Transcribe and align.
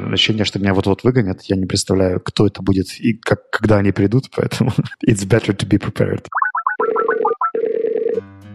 меня 0.00 0.14
ощущение, 0.14 0.44
что 0.44 0.58
меня 0.58 0.74
вот-вот 0.74 1.04
выгонят. 1.04 1.42
Я 1.42 1.56
не 1.56 1.66
представляю, 1.66 2.20
кто 2.20 2.46
это 2.46 2.62
будет 2.62 2.98
и 3.00 3.14
как, 3.14 3.50
когда 3.50 3.78
они 3.78 3.92
придут, 3.92 4.30
поэтому 4.34 4.70
it's 5.06 5.26
better 5.26 5.54
to 5.56 5.66
be 5.68 5.78
prepared. 5.78 6.26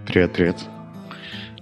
Привет, 0.05 0.33
привет. 0.33 0.57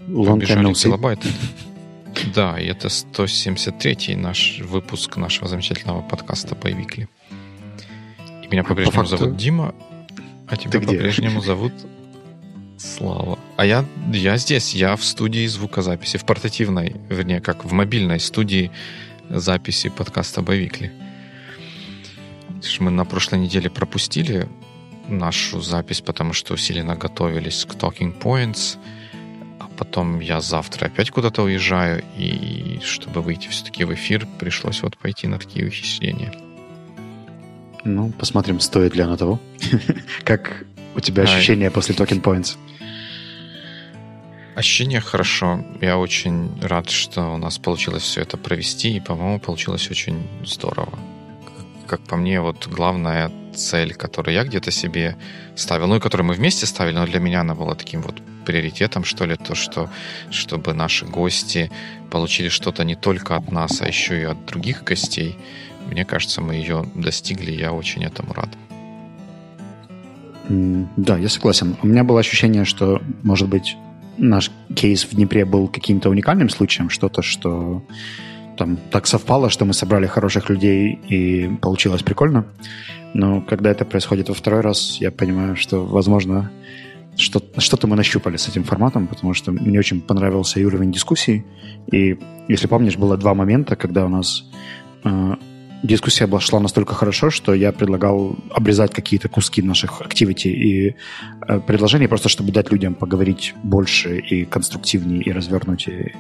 Long 0.08 0.40
time 0.40 0.74
no. 0.74 1.20
Да, 2.36 2.60
и 2.60 2.66
это 2.66 2.88
173-й 2.88 4.16
наш 4.16 4.60
выпуск 4.60 5.16
нашего 5.16 5.48
замечательного 5.48 6.02
подкаста 6.02 6.56
«Боевикли». 6.56 7.08
И 8.44 8.48
меня 8.52 8.64
по-прежнему 8.64 9.02
по 9.02 9.06
зовут 9.06 9.38
Дима, 9.38 9.76
а 10.50 10.58
тебя 10.58 10.82
по-прежнему 10.82 11.42
зовут 11.42 11.74
Слава. 12.80 13.38
А 13.58 13.66
я, 13.66 13.86
я 14.14 14.38
здесь, 14.38 14.74
я 14.74 14.96
в 14.96 15.04
студии 15.04 15.46
звукозаписи, 15.48 16.18
в 16.18 16.26
портативной, 16.26 16.96
вернее, 17.10 17.42
как 17.42 17.66
в 17.66 17.74
мобильной 17.74 18.22
студии 18.22 18.72
записи 19.30 19.90
подкаста 19.90 20.42
«Боевикли». 20.42 20.92
Мы 22.80 22.92
на 22.92 23.06
прошлой 23.06 23.40
неделе 23.40 23.70
пропустили 23.70 24.48
нашу 25.08 25.62
запись, 25.62 26.02
потому 26.02 26.34
что 26.34 26.54
усиленно 26.54 26.96
готовились 26.96 27.66
к 27.66 27.74
Talking 27.76 28.20
Points, 28.20 28.78
а 29.60 29.68
потом 29.78 30.20
я 30.20 30.42
завтра 30.42 30.88
опять 30.88 31.12
куда-то 31.12 31.44
уезжаю, 31.44 32.04
и 32.18 32.80
чтобы 32.84 33.22
выйти 33.22 33.48
все-таки 33.48 33.86
в 33.86 33.94
эфир, 33.94 34.28
пришлось 34.40 34.82
вот 34.82 34.98
пойти 34.98 35.28
на 35.28 35.38
такие 35.38 35.68
ухищрения. 35.68 36.34
Ну, 37.86 38.12
посмотрим, 38.12 38.60
стоит 38.60 38.96
ли 38.96 39.04
оно 39.04 39.18
того. 39.18 39.40
Как 40.24 40.66
у 40.96 41.00
тебя 41.00 41.24
ощущения 41.24 41.72
после 41.72 41.96
Talking 41.96 42.22
Points? 42.22 42.58
Ощущения 44.60 45.00
хорошо. 45.00 45.64
Я 45.80 45.98
очень 45.98 46.52
рад, 46.62 46.90
что 46.90 47.34
у 47.34 47.38
нас 47.38 47.58
получилось 47.58 48.04
все 48.04 48.24
это 48.24 48.36
провести, 48.36 48.98
и, 48.98 49.00
по-моему, 49.00 49.40
получилось 49.40 49.90
очень 49.90 50.28
здорово. 50.46 51.00
Как 51.88 52.02
по 52.02 52.18
мне, 52.18 52.42
вот 52.42 52.68
главная 52.68 53.32
цель, 53.56 53.94
которую 53.94 54.36
я 54.36 54.44
где-то 54.44 54.70
себе 54.70 55.16
ставил, 55.56 55.88
ну 55.88 55.96
и 55.96 56.00
которую 56.02 56.28
мы 56.28 56.34
вместе 56.34 56.66
ставили, 56.66 56.96
но 56.96 57.06
для 57.06 57.22
меня 57.22 57.40
она 57.40 57.56
была 57.56 57.74
таким 57.74 58.02
вот 58.02 58.22
приоритетом, 58.46 59.06
что 59.06 59.24
ли, 59.24 59.38
то, 59.38 59.56
что 59.56 59.90
чтобы 60.30 60.74
наши 60.74 61.06
гости 61.06 61.72
получили 62.12 62.50
что-то 62.50 62.84
не 62.84 62.96
только 62.96 63.38
от 63.38 63.54
нас, 63.54 63.82
а 63.82 63.88
еще 63.88 64.20
и 64.20 64.26
от 64.26 64.46
других 64.46 64.84
гостей. 64.84 65.38
Мне 65.90 66.04
кажется, 66.04 66.42
мы 66.42 66.56
ее 66.56 66.86
достигли, 66.96 67.52
я 67.52 67.72
очень 67.72 68.04
этому 68.04 68.34
рад. 68.34 68.50
Да, 70.98 71.18
я 71.18 71.30
согласен. 71.30 71.78
У 71.82 71.88
меня 71.88 72.04
было 72.04 72.20
ощущение, 72.20 72.66
что, 72.66 73.02
может 73.24 73.48
быть, 73.48 73.78
наш 74.20 74.52
кейс 74.76 75.06
в 75.06 75.16
Днепре 75.16 75.46
был 75.46 75.68
каким-то 75.68 76.10
уникальным 76.10 76.50
случаем, 76.50 76.90
что-то, 76.90 77.22
что 77.22 77.84
там 78.58 78.78
так 78.92 79.08
совпало, 79.08 79.50
что 79.50 79.66
мы 79.66 79.74
собрали 79.74 80.06
хороших 80.06 80.50
людей 80.50 81.00
и 81.08 81.50
получилось 81.62 82.04
прикольно. 82.04 82.46
Но 83.14 83.42
когда 83.42 83.72
это 83.72 83.86
происходит 83.86 84.30
во 84.30 84.36
второй 84.36 84.62
раз, 84.62 84.98
я 85.00 85.12
понимаю, 85.12 85.56
что, 85.56 85.86
возможно, 85.86 86.52
что, 87.16 87.42
что-то 87.58 87.88
мы 87.88 87.96
нащупали 87.96 88.38
с 88.38 88.48
этим 88.48 88.64
форматом, 88.64 89.08
потому 89.08 89.34
что 89.34 89.52
мне 89.52 89.80
очень 89.80 90.02
понравился 90.02 90.60
и 90.60 90.66
уровень 90.66 90.92
дискуссии. 90.92 91.46
И, 91.92 92.20
если 92.48 92.68
помнишь, 92.68 92.98
было 92.98 93.18
два 93.18 93.34
момента, 93.34 93.76
когда 93.76 94.06
у 94.06 94.10
нас 94.10 94.44
э, 95.04 95.36
дискуссия 95.84 96.40
шла 96.40 96.60
настолько 96.60 96.94
хорошо, 96.94 97.30
что 97.30 97.54
я 97.54 97.72
предлагал 97.72 98.36
обрезать 98.52 98.94
какие-то 98.94 99.30
куски 99.30 99.62
наших 99.62 100.02
активити 100.02 100.48
и 100.48 100.96
э, 101.48 101.60
предложений, 101.60 102.08
просто 102.08 102.30
чтобы 102.30 102.52
дать 102.52 102.72
людям 102.72 102.96
поговорить 102.96 103.54
больше 103.64 104.20
и 104.20 104.46
конструктивнее, 104.46 105.22
и 105.22 105.32
развернутее. 105.32 106.16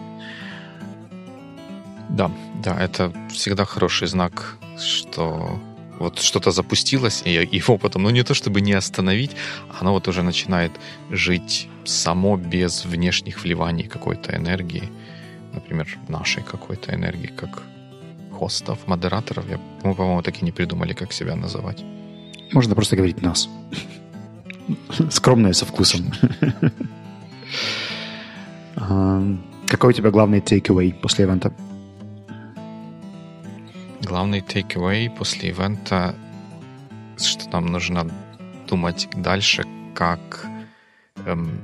Да, 2.09 2.31
да, 2.63 2.79
это 2.79 3.13
всегда 3.29 3.65
хороший 3.65 4.07
знак, 4.07 4.57
что 4.77 5.59
вот 5.99 6.19
что-то 6.19 6.51
запустилось, 6.51 7.21
и 7.25 7.31
его 7.57 7.77
потом, 7.77 8.03
ну 8.03 8.09
не 8.09 8.23
то 8.23 8.33
чтобы 8.33 8.61
не 8.61 8.73
остановить, 8.73 9.31
оно 9.79 9.91
вот 9.93 10.07
уже 10.07 10.23
начинает 10.23 10.71
жить 11.11 11.67
само 11.85 12.37
без 12.37 12.85
внешних 12.85 13.43
вливаний 13.43 13.83
какой-то 13.83 14.35
энергии, 14.35 14.83
например, 15.53 15.87
нашей 16.07 16.43
какой-то 16.43 16.95
энергии, 16.95 17.27
как 17.27 17.63
хостов, 18.39 18.87
модераторов. 18.87 19.49
Я, 19.49 19.59
мы, 19.83 19.95
по-моему, 19.95 20.21
так 20.21 20.41
и 20.41 20.45
не 20.45 20.51
придумали, 20.51 20.93
как 20.93 21.13
себя 21.13 21.35
называть. 21.35 21.83
Можно 22.53 22.75
просто 22.75 22.95
говорить 22.95 23.21
«нас». 23.21 23.49
Скромное 25.09 25.53
со 25.53 25.65
вкусом. 25.65 26.11
Какой 29.67 29.89
у 29.89 29.93
тебя 29.93 30.11
главный 30.11 30.39
takeaway 30.39 30.93
после 30.93 31.25
ивента? 31.25 31.51
Главный 34.01 34.39
takeaway 34.39 35.09
после 35.09 35.49
ивента, 35.49 36.15
что 37.17 37.49
нам 37.51 37.65
нужно 37.65 38.09
думать 38.67 39.07
дальше, 39.15 39.65
как 39.93 40.47
эм, 41.25 41.61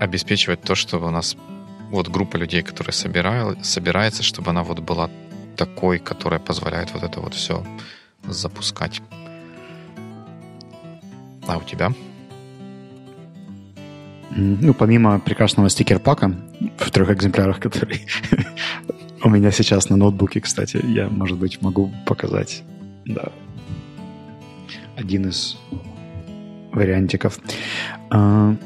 обеспечивать 0.00 0.62
то, 0.62 0.74
чтобы 0.74 1.06
у 1.06 1.10
нас 1.10 1.36
вот 1.90 2.08
группа 2.08 2.36
людей, 2.36 2.62
которая 2.62 2.92
собирает, 2.92 3.64
собирается, 3.64 4.22
чтобы 4.22 4.50
она 4.50 4.62
вот 4.62 4.80
была 4.80 5.10
такой, 5.56 5.98
которая 5.98 6.40
позволяет 6.40 6.92
вот 6.92 7.02
это 7.02 7.20
вот 7.20 7.34
все 7.34 7.64
запускать. 8.24 9.02
А 11.46 11.58
у 11.58 11.62
тебя? 11.62 11.92
Ну, 14.34 14.72
помимо 14.72 15.18
прекрасного 15.20 15.68
стикер-пака 15.68 16.34
в 16.78 16.90
трех 16.90 17.10
экземплярах, 17.10 17.60
который 17.60 18.06
у 19.22 19.28
меня 19.28 19.50
сейчас 19.50 19.88
на 19.90 19.96
ноутбуке, 19.96 20.40
кстати, 20.40 20.80
я, 20.84 21.08
может 21.08 21.38
быть, 21.38 21.60
могу 21.60 21.92
показать. 22.06 22.62
Да. 23.04 23.28
Один 24.96 25.28
из 25.28 25.56
вариантиков. 26.72 27.38
А, 28.10 28.56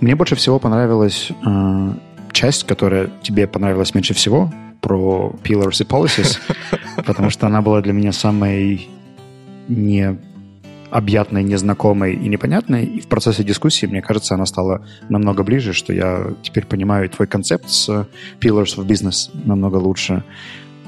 мне 0.00 0.14
больше 0.14 0.36
всего 0.36 0.58
понравилась 0.58 1.30
а, 1.44 1.96
часть, 2.36 2.66
которая 2.66 3.10
тебе 3.22 3.46
понравилась 3.46 3.94
меньше 3.94 4.12
всего, 4.12 4.52
про 4.82 5.34
pillars 5.42 5.82
и 5.82 5.84
policies, 5.84 6.38
потому 7.06 7.30
что 7.30 7.46
она 7.46 7.62
была 7.62 7.80
для 7.80 7.94
меня 7.94 8.12
самой 8.12 8.88
не 9.68 10.18
объятной, 10.90 11.42
незнакомой 11.42 12.14
и 12.14 12.28
непонятной. 12.28 12.84
И 12.84 13.00
в 13.00 13.06
процессе 13.06 13.42
дискуссии, 13.42 13.86
мне 13.86 14.02
кажется, 14.02 14.34
она 14.34 14.44
стала 14.44 14.84
намного 15.08 15.42
ближе, 15.44 15.72
что 15.72 15.94
я 15.94 16.26
теперь 16.42 16.66
понимаю 16.66 17.08
твой 17.08 17.26
концепт 17.26 17.70
с 17.70 17.88
Pillars 18.38 18.76
of 18.76 18.86
Business 18.86 19.30
намного 19.32 19.76
лучше. 19.76 20.22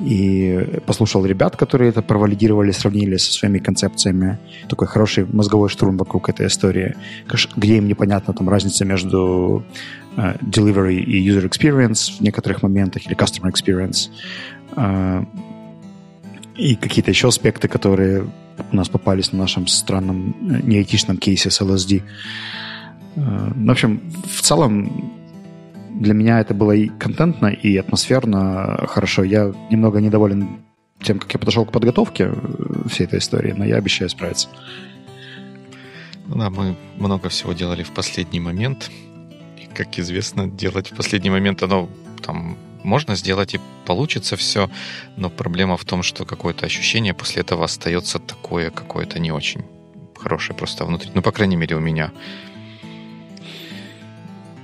И 0.01 0.81
послушал 0.87 1.27
ребят, 1.27 1.57
которые 1.57 1.91
это 1.91 2.03
провалидировали, 2.03 2.71
сравнили 2.71 3.17
со 3.17 3.33
своими 3.33 3.59
концепциями. 3.59 4.39
Такой 4.69 4.87
хороший 4.87 5.27
мозговой 5.27 5.69
штурм 5.69 5.97
вокруг 5.97 6.29
этой 6.29 6.47
истории. 6.47 6.95
Где 7.57 7.79
им 7.79 7.89
непонятна 7.89 8.33
там 8.33 8.49
разница 8.49 8.85
между 8.85 9.65
uh, 10.17 10.39
delivery 10.41 10.97
и 10.97 11.29
user 11.29 11.49
experience 11.49 12.17
в 12.19 12.21
некоторых 12.21 12.63
моментах, 12.63 13.07
или 13.07 13.17
customer 13.17 13.51
experience. 13.51 14.11
Uh, 14.77 15.27
и 16.57 16.77
какие-то 16.77 17.11
еще 17.11 17.29
аспекты, 17.29 17.69
которые 17.69 18.25
у 18.73 18.77
нас 18.77 18.89
попались 18.89 19.33
на 19.33 19.39
нашем 19.39 19.67
странном 19.67 20.37
э, 20.41 20.61
неэтичном 20.63 21.17
кейсе 21.17 21.51
с 21.51 21.61
LSD. 21.61 22.03
Uh, 23.17 23.67
в 23.67 23.71
общем, 23.71 24.01
в 24.27 24.43
целом 24.43 25.18
для 25.99 26.15
меня 26.15 26.41
это 26.41 26.55
было 26.55 26.73
и 26.73 26.89
контентно, 26.89 27.47
и 27.47 27.77
атмосферно 27.77 28.87
хорошо. 28.89 29.25
Я 29.25 29.53
немного 29.71 30.01
недоволен 30.01 30.61
тем, 31.03 31.19
как 31.19 31.33
я 31.33 31.39
подошел 31.39 31.65
к 31.65 31.73
подготовке 31.73 32.33
всей 32.89 33.05
этой 33.05 33.19
истории, 33.19 33.53
но 33.53 33.65
я 33.65 33.77
обещаю 33.77 34.11
справиться. 34.11 34.49
Да, 36.27 36.51
мы 36.51 36.77
много 36.97 37.29
всего 37.29 37.53
делали 37.53 37.83
в 37.83 37.91
последний 37.93 38.41
момент 38.41 38.91
как 39.79 39.97
известно, 39.99 40.49
делать 40.49 40.91
в 40.91 40.97
последний 40.97 41.31
момент 41.31 41.63
оно 41.63 41.89
там 42.21 42.59
можно 42.83 43.15
сделать 43.15 43.55
и 43.55 43.61
получится 43.87 44.37
все, 44.37 44.69
но 45.17 45.31
проблема 45.31 45.77
в 45.77 45.85
том, 45.85 46.03
что 46.03 46.25
какое-то 46.25 46.67
ощущение 46.67 47.15
после 47.15 47.43
этого 47.43 47.65
остается 47.65 48.19
такое 48.19 48.71
какое-то 48.71 49.21
не 49.21 49.31
очень 49.31 49.63
хорошее 50.17 50.59
просто 50.59 50.85
внутри. 50.85 51.11
Ну, 51.15 51.23
по 51.23 51.31
крайней 51.31 51.57
мере, 51.57 51.77
у 51.77 51.81
меня. 51.81 52.11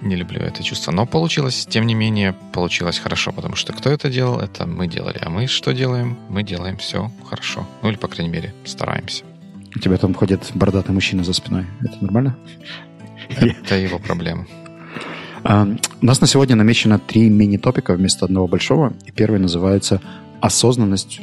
Не 0.05 0.17
люблю 0.17 0.41
это 0.41 0.63
чувство. 0.63 0.93
Но 0.93 1.07
получилось, 1.07 1.67
тем 1.67 1.87
не 1.87 1.95
менее, 1.95 2.35
получилось 2.53 2.99
хорошо, 2.99 3.33
потому 3.33 3.57
что 3.57 3.73
кто 3.73 3.91
это 3.91 4.11
делал, 4.11 4.39
это 4.39 4.67
мы 4.67 4.87
делали. 4.87 5.19
А 5.21 5.31
мы 5.31 5.47
что 5.47 5.73
делаем? 5.73 6.19
Мы 6.29 6.43
делаем 6.43 6.77
все 6.77 7.11
хорошо. 7.27 7.67
Ну, 7.83 7.89
или, 7.89 7.97
по 7.97 8.07
крайней 8.07 8.31
мере, 8.31 8.53
стараемся. 8.67 9.25
У 9.75 9.79
тебя 9.79 9.97
там 9.97 10.13
ходит 10.13 10.51
бородатый 10.55 10.91
мужчина 10.93 11.25
за 11.25 11.33
спиной. 11.33 11.65
Это 11.81 11.97
нормально? 12.03 12.37
Это 13.31 13.77
его 13.77 13.99
проблема. 13.99 14.47
А, 15.43 15.67
у 16.03 16.07
нас 16.07 16.21
на 16.21 16.27
сегодня 16.27 16.55
намечено 16.55 16.99
три 16.99 17.31
мини-топика 17.31 17.95
вместо 17.95 18.27
одного 18.27 18.47
большого. 18.47 18.93
И 19.07 19.11
первый 19.11 19.41
называется 19.41 20.03
«Осознанность». 20.43 21.23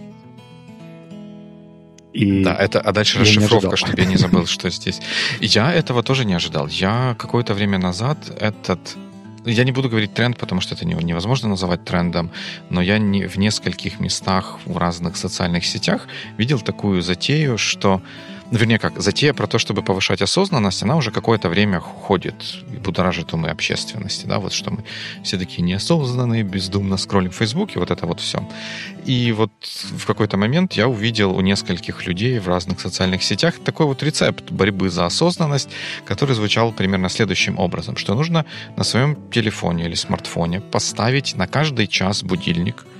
И 2.13 2.43
да, 2.43 2.55
это, 2.55 2.81
а 2.81 2.91
дальше 2.91 3.19
расшифровка, 3.19 3.77
чтобы 3.77 3.99
я 3.99 4.05
не 4.05 4.17
забыл, 4.17 4.45
что 4.45 4.69
здесь. 4.69 5.01
Я 5.39 5.73
этого 5.73 6.03
тоже 6.03 6.25
не 6.25 6.33
ожидал. 6.33 6.67
Я 6.67 7.15
какое-то 7.17 7.53
время 7.53 7.77
назад 7.77 8.17
этот 8.39 8.97
я 9.45 9.63
не 9.63 9.71
буду 9.71 9.89
говорить 9.89 10.13
тренд, 10.13 10.37
потому 10.37 10.61
что 10.61 10.75
это 10.75 10.85
невозможно 10.85 11.49
называть 11.49 11.83
трендом, 11.83 12.29
но 12.69 12.79
я 12.79 12.99
не, 12.99 13.25
в 13.25 13.37
нескольких 13.37 13.99
местах 13.99 14.59
в 14.65 14.77
разных 14.77 15.17
социальных 15.17 15.65
сетях 15.65 16.07
видел 16.37 16.59
такую 16.59 17.01
затею, 17.01 17.57
что 17.57 18.01
вернее 18.51 18.79
как, 18.79 19.01
затея 19.01 19.33
про 19.33 19.47
то, 19.47 19.57
чтобы 19.57 19.81
повышать 19.81 20.21
осознанность, 20.21 20.83
она 20.83 20.97
уже 20.97 21.11
какое-то 21.11 21.49
время 21.49 21.79
ходит 21.79 22.35
и 22.71 22.77
будоражит 22.77 23.33
умы 23.33 23.49
общественности, 23.49 24.25
да, 24.25 24.39
вот 24.39 24.53
что 24.53 24.71
мы 24.71 24.83
все 25.23 25.37
такие 25.37 25.63
неосознанные, 25.63 26.43
бездумно 26.43 26.97
скроллим 26.97 27.31
в 27.31 27.35
Фейсбуке, 27.35 27.79
вот 27.79 27.91
это 27.91 28.05
вот 28.05 28.19
все. 28.19 28.47
И 29.05 29.31
вот 29.31 29.51
в 29.63 30.05
какой-то 30.05 30.37
момент 30.37 30.73
я 30.73 30.87
увидел 30.87 31.35
у 31.35 31.41
нескольких 31.41 32.05
людей 32.05 32.39
в 32.39 32.47
разных 32.47 32.81
социальных 32.81 33.23
сетях 33.23 33.55
такой 33.63 33.85
вот 33.85 34.03
рецепт 34.03 34.51
борьбы 34.51 34.89
за 34.89 35.05
осознанность, 35.05 35.69
который 36.05 36.35
звучал 36.35 36.71
примерно 36.73 37.09
следующим 37.09 37.57
образом, 37.57 37.95
что 37.95 38.13
нужно 38.13 38.45
на 38.75 38.83
своем 38.83 39.17
телефоне 39.31 39.85
или 39.85 39.95
смартфоне 39.95 40.59
поставить 40.59 41.35
на 41.35 41.47
каждый 41.47 41.87
час 41.87 42.23
будильник– 42.23 42.85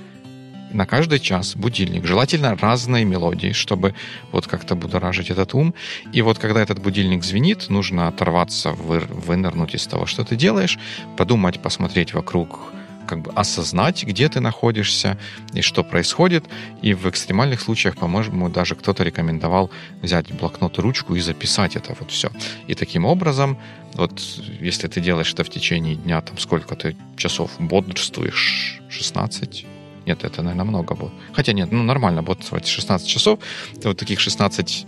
на 0.72 0.86
каждый 0.86 1.18
час 1.18 1.56
будильник. 1.56 2.04
Желательно 2.06 2.56
разные 2.56 3.04
мелодии, 3.04 3.52
чтобы 3.52 3.94
вот 4.30 4.46
как-то 4.46 4.74
будоражить 4.74 5.30
этот 5.30 5.54
ум. 5.54 5.74
И 6.12 6.22
вот 6.22 6.38
когда 6.38 6.60
этот 6.62 6.80
будильник 6.80 7.24
звенит, 7.24 7.68
нужно 7.68 8.08
оторваться, 8.08 8.72
вы, 8.72 9.00
вынырнуть 9.00 9.74
из 9.74 9.86
того, 9.86 10.06
что 10.06 10.24
ты 10.24 10.36
делаешь, 10.36 10.78
подумать, 11.16 11.60
посмотреть 11.60 12.14
вокруг, 12.14 12.72
как 13.06 13.20
бы 13.20 13.32
осознать, 13.32 14.04
где 14.04 14.28
ты 14.28 14.40
находишься 14.40 15.18
и 15.52 15.60
что 15.60 15.84
происходит. 15.84 16.44
И 16.80 16.94
в 16.94 17.08
экстремальных 17.08 17.60
случаях, 17.60 17.96
по-моему, 17.96 18.48
даже 18.48 18.74
кто-то 18.74 19.02
рекомендовал 19.02 19.70
взять 20.00 20.32
блокнот 20.32 20.78
и 20.78 20.80
ручку 20.80 21.14
и 21.14 21.20
записать 21.20 21.76
это 21.76 21.94
вот 21.98 22.10
все. 22.10 22.30
И 22.66 22.74
таким 22.74 23.04
образом, 23.04 23.58
вот 23.94 24.18
если 24.60 24.88
ты 24.88 25.00
делаешь 25.00 25.32
это 25.32 25.44
в 25.44 25.50
течение 25.50 25.96
дня, 25.96 26.20
там 26.20 26.38
сколько 26.38 26.74
ты 26.74 26.96
часов 27.16 27.50
бодрствуешь, 27.58 28.80
16, 28.88 29.66
нет, 30.06 30.24
это, 30.24 30.42
наверное, 30.42 30.64
много 30.64 30.94
будет. 30.94 31.12
Хотя 31.32 31.52
нет, 31.52 31.72
ну 31.72 31.82
нормально 31.82 32.22
будет 32.22 32.66
16 32.66 33.06
часов. 33.06 33.38
Ты 33.80 33.88
вот 33.88 33.96
таких 33.96 34.20
16 34.20 34.86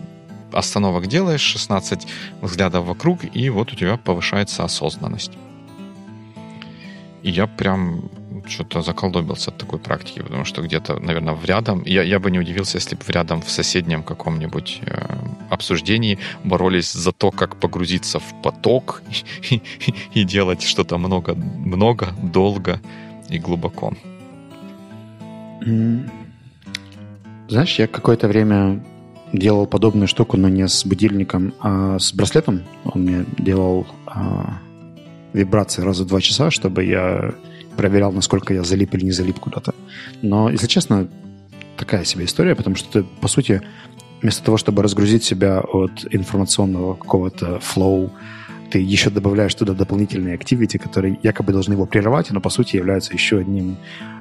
остановок 0.53 1.07
делаешь, 1.07 1.41
16 1.41 2.07
взглядов 2.43 2.85
вокруг, 2.85 3.21
и 3.37 3.51
вот 3.51 3.73
у 3.73 3.77
тебя 3.77 3.97
повышается 3.97 4.65
осознанность. 4.65 5.33
И 7.23 7.31
я 7.31 7.47
прям 7.47 8.11
что-то 8.47 8.83
заколдобился 8.83 9.51
от 9.51 9.59
такой 9.59 9.79
практики, 9.79 10.21
потому 10.21 10.45
что 10.45 10.63
где-то, 10.63 10.99
наверное, 11.01 11.35
в 11.35 11.45
рядом, 11.45 11.83
я, 11.87 12.03
я 12.03 12.19
бы 12.19 12.31
не 12.31 12.39
удивился, 12.39 12.77
если 12.77 12.97
бы 12.97 13.03
в 13.03 13.11
рядом 13.11 13.41
в 13.41 13.51
соседнем 13.51 14.03
каком-нибудь 14.03 14.81
э, 14.83 15.17
обсуждении 15.51 16.19
боролись 16.45 16.93
за 16.93 17.13
то, 17.13 17.31
как 17.31 17.57
погрузиться 17.57 18.19
в 18.19 18.43
поток 18.43 19.03
и, 19.51 19.63
и, 19.87 19.95
и 20.21 20.25
делать 20.25 20.63
что-то 20.63 20.99
много, 20.99 21.35
много, 21.35 22.15
долго 22.23 22.81
и 23.31 23.39
глубоко. 23.39 23.95
Знаешь, 27.49 27.79
я 27.79 27.87
какое-то 27.87 28.29
время 28.29 28.85
делал 29.33 29.67
подобную 29.67 30.09
штуку, 30.09 30.37
но 30.37 30.49
не 30.49 30.69
с 30.69 30.87
будильником, 30.87 31.55
а 31.61 31.99
с 31.99 32.13
браслетом. 32.15 32.63
Он 32.85 33.03
мне 33.03 33.25
делал 33.39 33.87
а, 34.07 34.59
вибрации 35.33 35.83
раз 35.83 35.99
в 35.99 36.07
два 36.07 36.21
часа, 36.21 36.51
чтобы 36.51 36.85
я 36.85 37.35
проверял, 37.77 38.13
насколько 38.13 38.55
я 38.55 38.63
залип 38.63 38.95
или 38.95 39.07
не 39.07 39.11
залип 39.11 39.41
куда-то. 39.41 39.75
Но, 40.23 40.49
если 40.49 40.67
честно, 40.67 41.09
такая 41.77 42.05
себе 42.05 42.25
история, 42.25 42.55
потому 42.55 42.77
что 42.77 42.91
ты, 42.91 43.07
по 43.21 43.29
сути, 43.29 43.61
вместо 44.23 44.45
того, 44.45 44.57
чтобы 44.57 44.83
разгрузить 44.83 45.25
себя 45.25 45.61
от 45.61 46.07
информационного 46.11 46.95
какого-то 46.95 47.59
флоу, 47.61 48.13
ты 48.75 48.81
еще 48.81 49.11
добавляешь 49.11 49.55
туда 49.55 49.73
дополнительные 49.73 50.35
активити, 50.35 50.79
которые 50.79 51.17
якобы 51.23 51.53
должны 51.53 51.75
его 51.75 51.87
прерывать, 51.87 52.33
но 52.33 52.41
по 52.41 52.51
сути 52.51 52.75
являются 52.77 53.13
еще 53.13 53.39
одним 53.39 53.77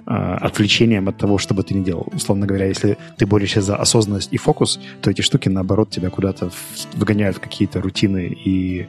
э, 0.06 0.12
отвлечением 0.12 1.10
от 1.10 1.18
того, 1.18 1.40
что 1.40 1.56
бы 1.56 1.64
ты 1.64 1.74
ни 1.74 1.84
делал. 1.84 2.08
Условно 2.14 2.46
говоря, 2.46 2.68
если 2.68 2.98
ты 3.18 3.26
борешься 3.26 3.62
за 3.62 3.78
осознанность 3.78 4.32
и 4.32 4.38
фокус, 4.38 4.80
то 5.02 5.10
эти 5.10 5.22
штуки, 5.22 5.50
наоборот, 5.50 5.90
тебя 5.90 6.12
куда-то 6.12 6.52
выгоняют 6.94 7.38
в 7.38 7.40
какие-то 7.40 7.82
рутины 7.82 8.28
и 8.46 8.86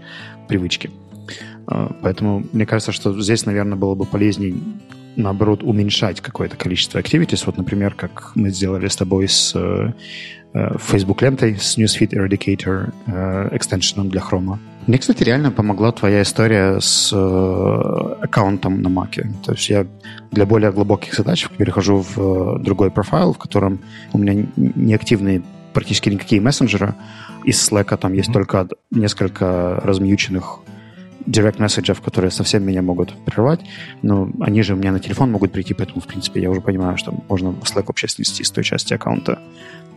привычки. 0.48 0.90
Э, 1.66 1.88
поэтому 2.02 2.44
мне 2.52 2.66
кажется, 2.66 2.92
что 2.92 3.18
здесь, 3.22 3.46
наверное, 3.46 3.78
было 3.78 3.94
бы 3.94 4.04
полезнее 4.04 4.54
наоборот, 5.16 5.62
уменьшать 5.62 6.20
какое-то 6.20 6.56
количество 6.56 6.98
activities. 6.98 7.44
Вот, 7.46 7.56
например, 7.56 7.94
как 7.94 8.32
мы 8.34 8.50
сделали 8.50 8.88
с 8.88 8.96
тобой 8.96 9.28
с 9.28 9.54
э, 9.54 9.92
Э, 10.54 10.76
Facebook 10.78 11.20
лентой 11.20 11.56
с 11.56 11.76
Newsfeed 11.76 12.12
Eradicator 12.12 12.92
э, 13.06 13.56
экстеншеном 13.56 14.08
для 14.08 14.20
Chrome. 14.20 14.58
Мне, 14.86 14.98
кстати, 14.98 15.22
реально 15.22 15.50
помогла 15.50 15.92
твоя 15.92 16.22
история 16.22 16.78
с 16.78 17.10
э, 17.12 17.16
аккаунтом 18.22 18.82
на 18.82 18.88
Mac. 18.88 19.24
То 19.42 19.52
есть 19.52 19.70
я 19.70 19.86
для 20.30 20.44
более 20.44 20.72
глубоких 20.72 21.14
задач 21.14 21.48
перехожу 21.56 22.04
в 22.14 22.58
другой 22.62 22.90
профайл, 22.90 23.32
в 23.32 23.38
котором 23.38 23.80
у 24.12 24.18
меня 24.18 24.46
неактивные 24.56 25.42
практически 25.72 26.10
никакие 26.10 26.40
мессенджеры. 26.40 26.94
Из 27.44 27.56
Slack 27.56 27.96
там 27.96 28.12
есть 28.12 28.28
mm-hmm. 28.28 28.32
только 28.32 28.68
несколько 28.90 29.80
размьюченных 29.82 30.60
direct 31.26 31.60
месседжев, 31.60 32.02
которые 32.02 32.30
совсем 32.30 32.64
меня 32.64 32.82
могут 32.82 33.14
прервать, 33.24 33.60
но 34.02 34.30
они 34.40 34.62
же 34.62 34.74
у 34.74 34.76
меня 34.76 34.92
на 34.92 35.00
телефон 35.00 35.30
могут 35.30 35.52
прийти, 35.52 35.72
поэтому, 35.72 36.02
в 36.02 36.06
принципе, 36.06 36.42
я 36.42 36.50
уже 36.50 36.60
понимаю, 36.60 36.98
что 36.98 37.14
можно 37.28 37.48
Slack 37.62 37.84
вообще 37.86 38.08
снести 38.08 38.44
с 38.44 38.50
той 38.50 38.64
части 38.64 38.92
аккаунта. 38.92 39.38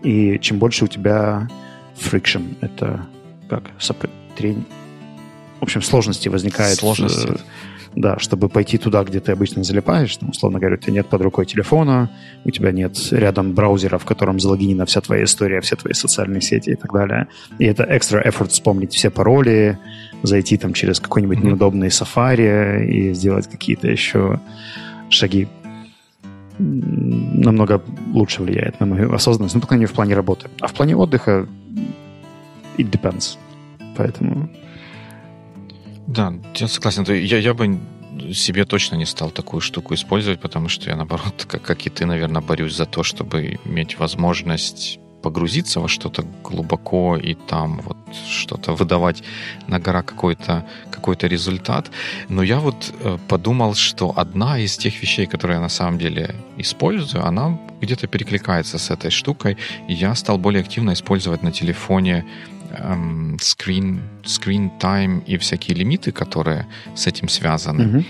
И 0.04 0.40
чем 0.40 0.60
больше 0.60 0.86
у 0.86 0.88
тебя 0.88 1.50
friction, 1.98 2.56
это 2.62 3.06
как 3.50 3.64
сопротивление, 4.38 4.66
в 5.60 5.64
общем, 5.64 5.82
сложности 5.82 6.30
возникает. 6.30 6.78
Сложности. 6.78 7.28
Э, 7.30 7.36
да, 7.96 8.20
чтобы 8.20 8.48
пойти 8.48 8.78
туда, 8.78 9.04
где 9.04 9.20
ты 9.20 9.32
обычно 9.32 9.64
залипаешь, 9.64 10.18
там, 10.18 10.30
условно 10.30 10.60
говоря, 10.60 10.76
у 10.76 10.80
тебя 10.80 10.94
нет 10.94 11.08
под 11.08 11.22
рукой 11.22 11.48
телефона, 11.48 12.12
у 12.46 12.52
тебя 12.52 12.72
нет 12.72 12.96
рядом 13.12 13.54
браузера, 13.54 13.98
в 13.98 14.06
котором 14.06 14.40
залогинена 14.40 14.86
вся 14.86 15.02
твоя 15.02 15.24
история, 15.24 15.62
все 15.62 15.76
твои 15.76 15.94
социальные 15.94 16.42
сети 16.42 16.70
и 16.70 16.76
так 16.76 16.94
далее. 16.94 17.28
И 17.58 17.66
это 17.66 17.88
экстра 17.90 18.22
effort 18.22 18.50
вспомнить 18.50 18.94
все 18.94 19.10
пароли, 19.10 19.80
зайти 20.22 20.58
там 20.58 20.74
через 20.74 21.00
какой-нибудь 21.00 21.40
mm-hmm. 21.40 21.48
неудобный 21.48 21.90
сафари 21.90 22.86
и 22.88 23.14
сделать 23.14 23.48
какие-то 23.48 23.88
еще 23.88 24.40
шаги 25.10 25.48
намного 26.60 27.82
лучше 28.14 28.44
влияет 28.44 28.80
на 28.80 28.86
мою 28.86 29.14
осознанность, 29.14 29.56
ну, 29.56 29.62
только 29.62 29.76
не 29.76 29.86
в 29.86 29.94
плане 29.94 30.14
работы. 30.16 30.50
А 30.60 30.68
в 30.68 30.74
плане 30.74 30.96
отдыха 30.96 31.48
it 32.78 32.92
depends. 32.92 33.38
Поэтому... 33.98 34.50
Да, 36.08 36.34
я 36.56 36.68
согласен. 36.68 37.04
Я, 37.04 37.38
я 37.38 37.54
бы 37.54 37.80
себе 38.34 38.66
точно 38.66 38.96
не 38.96 39.06
стал 39.06 39.32
такую 39.32 39.62
штуку 39.62 39.94
использовать, 39.94 40.40
потому 40.40 40.70
что 40.70 40.90
я, 40.90 40.96
наоборот, 40.96 41.46
как, 41.48 41.62
как 41.62 41.86
и 41.86 41.90
ты, 41.90 42.06
наверное, 42.06 42.42
борюсь 42.42 42.76
за 42.76 42.86
то, 42.86 43.04
чтобы 43.04 43.60
иметь 43.66 44.00
возможность 44.00 45.00
погрузиться 45.22 45.80
во 45.80 45.88
что-то 45.88 46.24
глубоко 46.44 47.18
и 47.18 47.34
там 47.34 47.82
вот 47.82 47.98
что-то 48.30 48.74
выдавать 48.74 49.24
на 49.68 49.80
гора 49.80 50.04
какой-то 50.04 50.66
какой 50.98 51.16
результат. 51.30 51.92
Но 52.30 52.44
я 52.44 52.60
вот 52.60 52.94
э, 53.00 53.18
подумал, 53.28 53.76
что 53.76 54.14
одна 54.16 54.60
из 54.60 54.78
тех 54.78 55.02
вещей, 55.02 55.26
которые 55.26 55.56
я 55.56 55.62
на 55.62 55.70
самом 55.70 55.98
деле 55.98 56.36
использую, 56.58 57.26
она 57.26 57.58
где-то 57.82 58.08
перекликается 58.08 58.78
с 58.78 58.90
этой 58.92 59.12
штукой, 59.12 59.58
и 59.88 59.94
я 59.94 60.16
стал 60.16 60.38
более 60.38 60.62
активно 60.62 60.94
использовать 60.94 61.44
на 61.44 61.52
телефоне 61.52 62.26
эм, 62.72 63.36
screen, 63.36 64.00
screen 64.24 64.72
time 64.80 65.24
и 65.26 65.38
всякие 65.38 65.78
лимиты, 65.78 66.12
которые 66.12 66.66
с 66.96 67.08
этим 67.08 67.30
связаны. 67.30 67.82
Mm-hmm. 67.82 68.06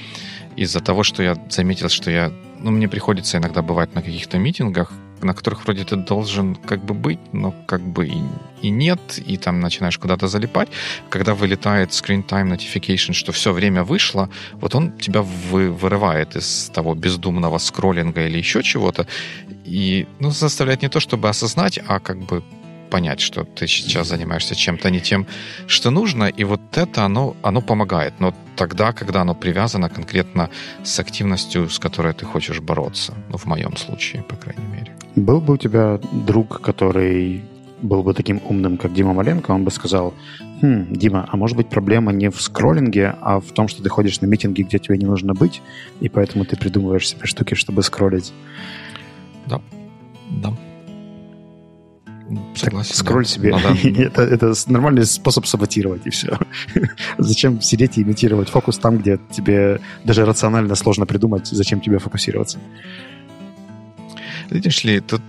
Из-за 0.57 0.79
того, 0.79 1.03
что 1.03 1.23
я 1.23 1.35
заметил, 1.49 1.89
что 1.89 2.11
я 2.11 2.31
ну, 2.59 2.71
мне 2.71 2.87
приходится 2.87 3.37
иногда 3.37 3.61
бывать 3.61 3.95
на 3.95 4.01
каких-то 4.01 4.37
митингах, 4.37 4.91
на 5.21 5.33
которых 5.33 5.63
вроде 5.63 5.83
ты 5.83 5.95
должен 5.95 6.55
как 6.55 6.83
бы 6.83 6.93
быть, 6.93 7.19
но 7.33 7.53
как 7.65 7.81
бы 7.81 8.07
и, 8.07 8.21
и 8.61 8.69
нет, 8.69 8.99
и 9.17 9.37
там 9.37 9.59
начинаешь 9.59 9.97
куда-то 9.97 10.27
залипать. 10.27 10.69
Когда 11.09 11.33
вылетает 11.33 11.89
screen 11.89 12.25
time 12.25 12.55
notification, 12.55 13.13
что 13.13 13.31
все 13.31 13.51
время 13.51 13.83
вышло, 13.83 14.29
вот 14.53 14.75
он 14.75 14.91
тебя 14.97 15.21
вы, 15.21 15.71
вырывает 15.71 16.35
из 16.35 16.69
того 16.73 16.95
бездумного 16.95 17.57
скроллинга 17.57 18.25
или 18.25 18.37
еще 18.37 18.63
чего-то, 18.63 19.07
и 19.65 20.07
ну, 20.19 20.31
заставляет 20.31 20.81
не 20.81 20.89
то, 20.89 20.99
чтобы 20.99 21.29
осознать, 21.29 21.79
а 21.87 21.99
как 21.99 22.17
бы 22.19 22.43
понять, 22.89 23.19
что 23.19 23.43
ты 23.43 23.67
сейчас 23.67 24.07
занимаешься 24.07 24.55
чем-то 24.55 24.89
не 24.89 24.99
тем, 24.99 25.25
что 25.67 25.91
нужно, 25.91 26.25
и 26.25 26.43
вот 26.43 26.77
это, 26.77 27.05
оно, 27.05 27.35
оно 27.43 27.61
помогает. 27.61 28.13
Но 28.19 28.33
тогда, 28.55 28.91
когда 28.91 29.21
оно 29.21 29.35
привязано 29.35 29.89
конкретно 29.89 30.49
с 30.83 30.99
активностью, 30.99 31.69
с 31.69 31.79
которой 31.79 32.13
ты 32.13 32.25
хочешь 32.25 32.59
бороться. 32.59 33.13
Ну, 33.29 33.37
в 33.37 33.45
моем 33.45 33.77
случае, 33.77 34.23
по 34.23 34.35
крайней 34.35 34.65
мере. 34.65 34.96
Был 35.17 35.41
бы 35.41 35.55
у 35.55 35.57
тебя 35.57 35.99
друг, 36.13 36.61
который 36.61 37.41
был 37.81 38.03
бы 38.03 38.13
таким 38.13 38.39
умным, 38.47 38.77
как 38.77 38.93
Дима 38.93 39.13
Маленко, 39.13 39.49
он 39.49 39.63
бы 39.63 39.71
сказал, 39.71 40.13
хм, 40.61 40.93
Дима, 40.93 41.27
а 41.27 41.37
может 41.37 41.57
быть 41.57 41.69
проблема 41.69 42.11
не 42.11 42.29
в 42.29 42.39
скроллинге, 42.39 43.15
а 43.21 43.39
в 43.39 43.51
том, 43.51 43.67
что 43.67 43.81
ты 43.81 43.89
ходишь 43.89 44.21
на 44.21 44.27
митинги, 44.27 44.61
где 44.61 44.77
тебе 44.77 44.95
не 44.97 45.05
нужно 45.05 45.33
быть, 45.33 45.63
и 46.01 46.07
поэтому 46.07 46.45
ты 46.45 46.55
придумываешь 46.55 47.07
себе 47.07 47.25
штуки, 47.25 47.55
чтобы 47.55 47.81
скроллить. 47.81 48.31
Да, 49.47 49.59
да. 50.29 50.53
Согласен. 52.55 52.89
Так, 52.89 52.97
скроль 52.97 53.23
да. 53.23 53.29
себе. 53.29 53.51
Надо... 53.51 53.69
это, 54.03 54.21
это 54.21 54.53
нормальный 54.67 55.05
способ 55.05 55.47
саботировать, 55.47 56.05
и 56.05 56.11
все. 56.11 56.37
зачем 57.17 57.59
сидеть 57.61 57.97
и 57.97 58.03
имитировать 58.03 58.49
фокус 58.49 58.77
там, 58.77 58.99
где 58.99 59.19
тебе 59.31 59.79
даже 60.03 60.25
рационально 60.25 60.75
сложно 60.75 61.07
придумать, 61.07 61.47
зачем 61.47 61.81
тебе 61.81 61.97
фокусироваться? 61.97 62.59
Видишь 64.49 64.83
ли, 64.85 64.99
тут 64.99 65.21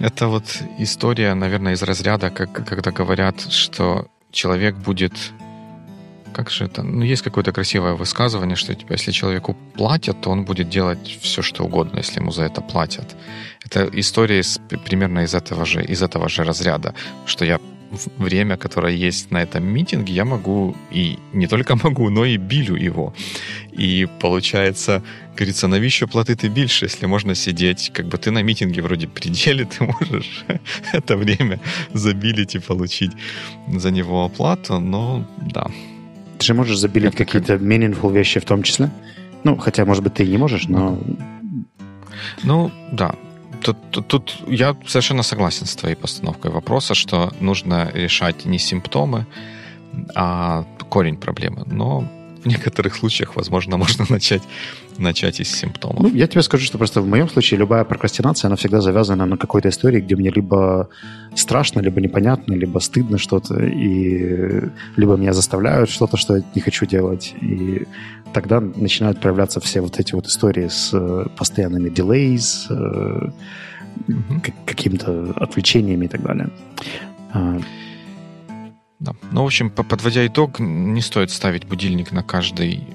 это 0.00 0.28
вот 0.28 0.44
история, 0.78 1.34
наверное, 1.34 1.74
из 1.74 1.82
разряда, 1.82 2.30
как 2.30 2.52
когда 2.66 2.90
говорят, 2.90 3.40
что 3.52 4.06
человек 4.30 4.76
будет 4.76 5.12
как 6.32 6.50
же 6.50 6.64
это? 6.64 6.82
Ну, 6.82 7.04
есть 7.04 7.22
какое-то 7.22 7.52
красивое 7.52 7.92
высказывание, 7.92 8.56
что 8.56 8.74
типа, 8.74 8.92
если 8.92 9.12
человеку 9.12 9.56
платят, 9.74 10.20
то 10.20 10.30
он 10.30 10.44
будет 10.44 10.68
делать 10.70 11.18
все, 11.20 11.42
что 11.42 11.64
угодно, 11.64 11.98
если 11.98 12.20
ему 12.20 12.30
за 12.30 12.44
это 12.44 12.62
платят. 12.62 13.16
Это 13.64 13.88
история 13.92 14.38
из, 14.38 14.60
примерно 14.84 15.20
из 15.20 15.34
этого, 15.34 15.66
же, 15.66 15.84
из 15.84 16.02
этого 16.02 16.28
же 16.28 16.44
разряда, 16.44 16.94
что 17.26 17.44
я 17.44 17.60
время, 18.18 18.56
которое 18.56 18.94
есть 18.94 19.30
на 19.30 19.42
этом 19.42 19.64
митинге, 19.64 20.12
я 20.12 20.24
могу 20.24 20.74
и 20.90 21.18
не 21.32 21.46
только 21.46 21.76
могу, 21.84 22.10
но 22.10 22.24
и 22.24 22.36
билю 22.36 22.76
его. 22.76 23.14
И 23.78 24.08
получается, 24.20 25.02
говорится, 25.38 25.68
навіщо 25.68 26.08
платити 26.08 26.48
більше, 26.48 26.86
если 26.86 27.08
можно 27.08 27.34
сидеть, 27.34 27.90
как 27.96 28.06
бы 28.06 28.18
ты 28.18 28.30
на 28.30 28.42
митинге 28.42 28.82
вроде 28.82 29.06
пределе, 29.06 29.64
ты 29.78 29.84
можешь 29.84 30.44
это 30.94 31.16
время 31.16 31.58
забилить 31.94 32.54
и 32.54 32.58
получить 32.58 33.12
за 33.78 33.90
него 33.90 34.24
оплату, 34.24 34.80
но 34.80 35.24
да, 35.52 35.66
ты 36.42 36.46
же 36.46 36.54
можешь 36.54 36.78
забилить 36.78 37.14
какие-то 37.14 37.54
meaningful 37.54 38.12
вещи 38.12 38.40
в 38.40 38.44
том 38.44 38.62
числе. 38.62 38.90
Ну, 39.44 39.56
хотя, 39.56 39.84
может 39.84 40.02
быть, 40.02 40.14
ты 40.14 40.24
и 40.24 40.28
не 40.28 40.38
можешь, 40.38 40.68
но... 40.68 40.98
Ну, 42.42 42.70
да. 42.92 43.14
Тут, 43.62 43.76
тут, 43.90 44.08
тут 44.08 44.42
я 44.48 44.74
совершенно 44.86 45.22
согласен 45.22 45.66
с 45.66 45.76
твоей 45.76 45.94
постановкой 45.94 46.50
вопроса, 46.50 46.94
что 46.94 47.32
нужно 47.40 47.90
решать 47.94 48.44
не 48.44 48.58
симптомы, 48.58 49.26
а 50.16 50.64
корень 50.88 51.16
проблемы. 51.16 51.62
Но 51.66 52.08
в 52.42 52.46
некоторых 52.46 52.94
случаях, 52.96 53.36
возможно, 53.36 53.76
можно 53.84 54.04
начать, 54.08 54.42
начать 54.98 55.40
из 55.40 55.48
симптомов. 55.48 56.02
Ну, 56.02 56.08
я 56.08 56.26
тебе 56.26 56.42
скажу, 56.42 56.64
что 56.64 56.78
просто 56.78 57.00
в 57.00 57.08
моем 57.08 57.28
случае 57.28 57.60
любая 57.60 57.84
прокрастинация, 57.84 58.48
она 58.48 58.56
всегда 58.56 58.80
завязана 58.80 59.26
на 59.26 59.36
какой-то 59.36 59.68
истории, 59.68 60.00
где 60.00 60.16
мне 60.16 60.30
либо 60.30 60.88
страшно, 61.34 61.80
либо 61.80 62.00
непонятно, 62.00 62.54
либо 62.54 62.78
стыдно 62.80 63.18
что-то, 63.18 63.64
и 63.64 64.62
либо 64.96 65.16
меня 65.16 65.32
заставляют 65.32 65.90
что-то, 65.90 66.16
что 66.16 66.36
я 66.36 66.42
не 66.54 66.60
хочу 66.60 66.86
делать. 66.86 67.34
И 67.40 67.86
тогда 68.32 68.60
начинают 68.60 69.20
проявляться 69.20 69.60
все 69.60 69.80
вот 69.80 70.00
эти 70.00 70.14
вот 70.14 70.26
истории 70.26 70.68
с 70.68 70.90
э, 70.92 71.26
постоянными 71.36 71.90
delays, 71.90 72.68
mm-hmm. 72.68 74.52
какими-то 74.66 75.32
отвлечениями 75.36 76.06
и 76.06 76.08
так 76.08 76.22
далее. 76.22 76.50
Да. 79.02 79.14
Ну, 79.32 79.42
в 79.42 79.46
общем, 79.46 79.68
подводя 79.68 80.24
итог, 80.24 80.60
не 80.60 81.00
стоит 81.00 81.32
ставить 81.32 81.66
будильник 81.66 82.12
на 82.12 82.22
каждый, 82.22 82.86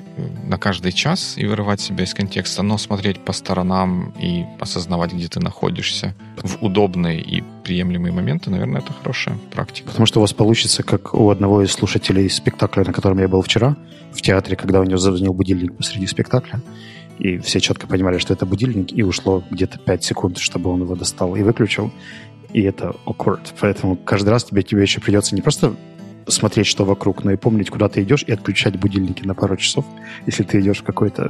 на 0.45 0.57
каждый 0.57 0.93
час 0.93 1.33
и 1.37 1.45
вырывать 1.45 1.81
себя 1.81 2.05
из 2.05 2.13
контекста, 2.13 2.63
но 2.63 2.77
смотреть 2.77 3.19
по 3.19 3.33
сторонам 3.33 4.13
и 4.17 4.45
осознавать, 4.57 5.11
где 5.11 5.27
ты 5.27 5.41
находишься 5.41 6.15
в 6.41 6.63
удобные 6.63 7.19
и 7.19 7.43
приемлемые 7.65 8.13
моменты, 8.13 8.49
наверное, 8.49 8.79
это 8.79 8.93
хорошая 8.93 9.37
практика. 9.51 9.89
Потому 9.89 10.05
что 10.05 10.19
у 10.19 10.21
вас 10.21 10.31
получится, 10.31 10.81
как 10.81 11.13
у 11.13 11.29
одного 11.29 11.61
из 11.61 11.73
слушателей 11.73 12.29
спектакля, 12.29 12.85
на 12.85 12.93
котором 12.93 13.19
я 13.19 13.27
был 13.27 13.41
вчера, 13.41 13.75
в 14.13 14.21
театре, 14.21 14.55
когда 14.55 14.79
у 14.79 14.85
него 14.85 14.97
зазвонил 14.97 15.33
будильник 15.33 15.75
посреди 15.75 16.07
спектакля, 16.07 16.61
и 17.19 17.37
все 17.39 17.59
четко 17.59 17.85
понимали, 17.85 18.17
что 18.17 18.33
это 18.33 18.45
будильник, 18.45 18.93
и 18.93 19.03
ушло 19.03 19.43
где-то 19.51 19.77
5 19.77 20.03
секунд, 20.05 20.37
чтобы 20.37 20.69
он 20.69 20.83
его 20.83 20.95
достал 20.95 21.35
и 21.35 21.43
выключил. 21.43 21.91
И 22.53 22.61
это 22.61 22.95
awkward. 23.05 23.41
Поэтому 23.59 23.97
каждый 23.97 24.29
раз 24.29 24.45
тебе, 24.45 24.63
тебе 24.63 24.83
еще 24.83 25.01
придется 25.01 25.35
не 25.35 25.41
просто 25.41 25.75
смотреть, 26.27 26.67
что 26.67 26.85
вокруг, 26.85 27.23
но 27.23 27.31
и 27.31 27.35
помнить, 27.37 27.69
куда 27.69 27.89
ты 27.89 28.03
идешь, 28.03 28.23
и 28.27 28.31
отключать 28.31 28.77
будильники 28.77 29.25
на 29.25 29.33
пару 29.33 29.57
часов, 29.57 29.85
если 30.25 30.43
ты 30.43 30.59
идешь 30.59 30.79
в 30.79 30.83
какой-то 30.83 31.23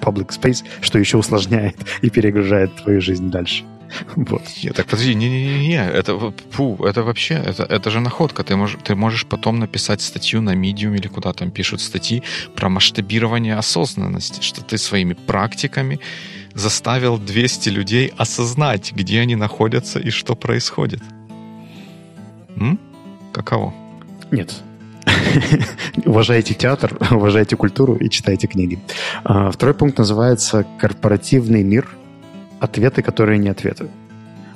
public 0.00 0.28
space, 0.28 0.64
что 0.80 0.98
еще 0.98 1.16
усложняет 1.18 1.76
и 2.02 2.10
перегружает 2.10 2.74
твою 2.76 3.00
жизнь 3.00 3.30
дальше. 3.30 3.64
Вот. 4.16 4.42
Нет, 4.62 4.76
так 4.76 4.86
подожди, 4.86 5.14
не-не-не, 5.14 5.90
это, 5.90 6.32
фу, 6.50 6.76
это 6.84 7.02
вообще, 7.02 7.34
это, 7.34 7.64
это 7.64 7.90
же 7.90 8.00
находка. 8.00 8.44
Ты 8.44 8.56
можешь, 8.56 8.78
ты 8.84 8.94
можешь 8.94 9.26
потом 9.26 9.58
написать 9.58 10.00
статью 10.00 10.40
на 10.40 10.54
Medium 10.54 10.96
или 10.96 11.08
куда 11.08 11.32
там 11.32 11.50
пишут 11.50 11.80
статьи 11.80 12.22
про 12.54 12.68
масштабирование 12.68 13.56
осознанности, 13.56 14.42
что 14.42 14.62
ты 14.62 14.78
своими 14.78 15.14
практиками 15.14 15.98
заставил 16.54 17.18
200 17.18 17.68
людей 17.68 18.12
осознать, 18.16 18.92
где 18.92 19.20
они 19.20 19.36
находятся 19.36 19.98
и 19.98 20.10
что 20.10 20.34
происходит. 20.34 21.02
М? 22.56 22.78
Каково? 23.32 23.72
Нет. 24.30 24.62
уважайте 26.04 26.54
театр, 26.54 26.96
уважайте 27.10 27.56
культуру 27.56 27.96
и 27.96 28.08
читайте 28.08 28.46
книги. 28.46 28.78
А, 29.24 29.50
второй 29.50 29.74
пункт 29.74 29.98
называется 29.98 30.66
«Корпоративный 30.78 31.62
мир. 31.62 31.88
Ответы, 32.60 33.02
которые 33.02 33.38
не 33.38 33.48
ответы». 33.48 33.88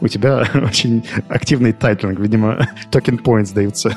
У 0.01 0.09
тебя 0.09 0.49
очень 0.55 1.05
активный 1.29 1.73
titling, 1.73 2.19
видимо, 2.19 2.69
токен 2.91 3.17
points 3.17 3.55
даются. 3.55 3.97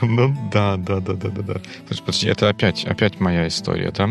Ну 0.00 0.34
да, 0.52 0.76
да, 0.76 1.00
да, 1.00 1.14
да, 1.14 1.28
да, 1.28 1.42
да. 1.42 1.60
Подожди, 1.88 2.28
это 2.28 2.48
опять, 2.48 2.84
опять 2.84 3.20
моя 3.20 3.46
история, 3.48 3.92
да? 3.92 4.08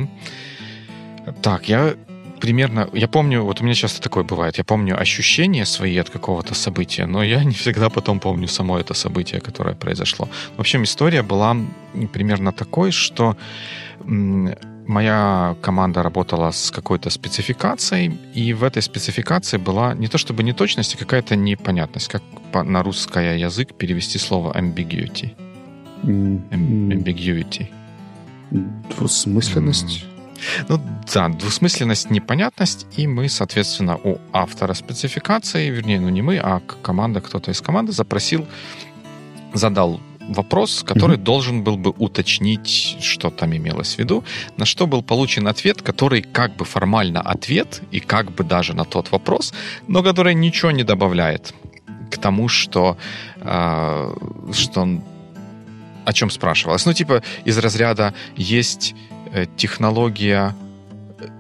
Так, 1.42 1.68
я 1.68 1.96
примерно, 2.39 2.89
я 2.94 3.08
помню, 3.08 3.44
вот 3.44 3.62
у 3.62 3.63
меня 3.63 3.75
часто 3.75 4.01
такое 4.01 4.24
бывает, 4.24 4.58
я 4.58 4.63
помню 4.63 5.00
ощущения 5.00 5.65
свои 5.65 5.98
от 5.98 6.10
какого-то 6.10 6.56
события, 6.56 7.06
но 7.06 7.24
я 7.24 7.44
не 7.44 7.53
всегда 7.53 7.89
потом 7.89 8.20
помню 8.20 8.48
само 8.48 8.79
это 8.79 8.94
событие, 8.94 9.41
которое 9.41 9.75
произошло. 9.75 10.27
В 10.58 10.60
общем, 10.60 10.84
история 10.84 11.24
была 11.24 11.56
примерно 12.13 12.51
такой, 12.51 12.91
что 12.91 13.36
моя 14.88 15.56
команда 15.62 16.03
работала 16.03 16.51
с 16.51 16.72
какой-то 16.72 17.10
спецификацией, 17.10 18.17
и 18.34 18.53
в 18.53 18.63
этой 18.63 18.82
спецификации 18.82 19.58
была 19.58 19.94
не 19.94 20.08
то 20.08 20.17
чтобы 20.17 20.44
неточность, 20.44 20.96
а 20.96 20.98
какая-то 20.98 21.36
непонятность. 21.36 22.08
Как 22.08 22.22
на 22.53 22.84
русский 22.84 23.39
язык 23.39 23.74
перевести 23.74 24.20
слово 24.20 24.53
ambiguity? 24.58 25.36
Ambiguity. 26.03 27.67
Двусмысленность? 28.96 30.06
Ну 30.70 30.79
да, 31.13 31.29
двусмысленность, 31.29 32.10
непонятность, 32.10 32.88
и 32.98 33.08
мы, 33.08 33.29
соответственно, 33.29 33.98
у 34.03 34.17
автора 34.34 34.74
спецификации, 34.74 35.70
вернее, 35.70 36.00
ну 36.00 36.10
не 36.10 36.22
мы, 36.22 36.38
а 36.38 36.62
команда, 36.82 37.22
кто-то 37.22 37.51
из 37.51 37.62
команды 37.62 37.91
запросил, 37.91 38.46
задал 39.53 40.00
вопрос, 40.27 40.84
который 40.84 41.17
mm-hmm. 41.17 41.24
должен 41.24 41.63
был 41.63 41.77
бы 41.77 41.94
уточнить, 41.98 42.98
что 43.01 43.29
там 43.29 43.56
имелось 43.56 43.96
в 43.96 44.00
виду, 44.00 44.24
на 44.58 44.65
что 44.65 44.88
был 44.88 45.01
получен 45.01 45.48
ответ, 45.48 45.82
который 45.82 46.22
как 46.22 46.56
бы 46.56 46.65
формально 46.65 47.22
ответ 47.22 47.82
и 47.91 48.00
как 48.00 48.32
бы 48.32 48.44
даже 48.44 48.74
на 48.74 48.84
тот 48.84 49.12
вопрос, 49.12 49.53
но 49.88 50.03
который 50.03 50.36
ничего 50.36 50.72
не 50.72 50.84
добавляет 50.84 51.53
к 52.12 52.17
тому, 52.17 52.48
что, 52.50 52.98
э, 53.38 54.13
что 54.53 54.88
о 56.06 56.13
чем 56.13 56.29
спрашивалось. 56.29 56.86
Ну, 56.86 56.94
типа, 56.94 57.22
из 57.46 57.58
разряда 57.58 58.13
есть 58.38 58.96
технология... 59.55 60.55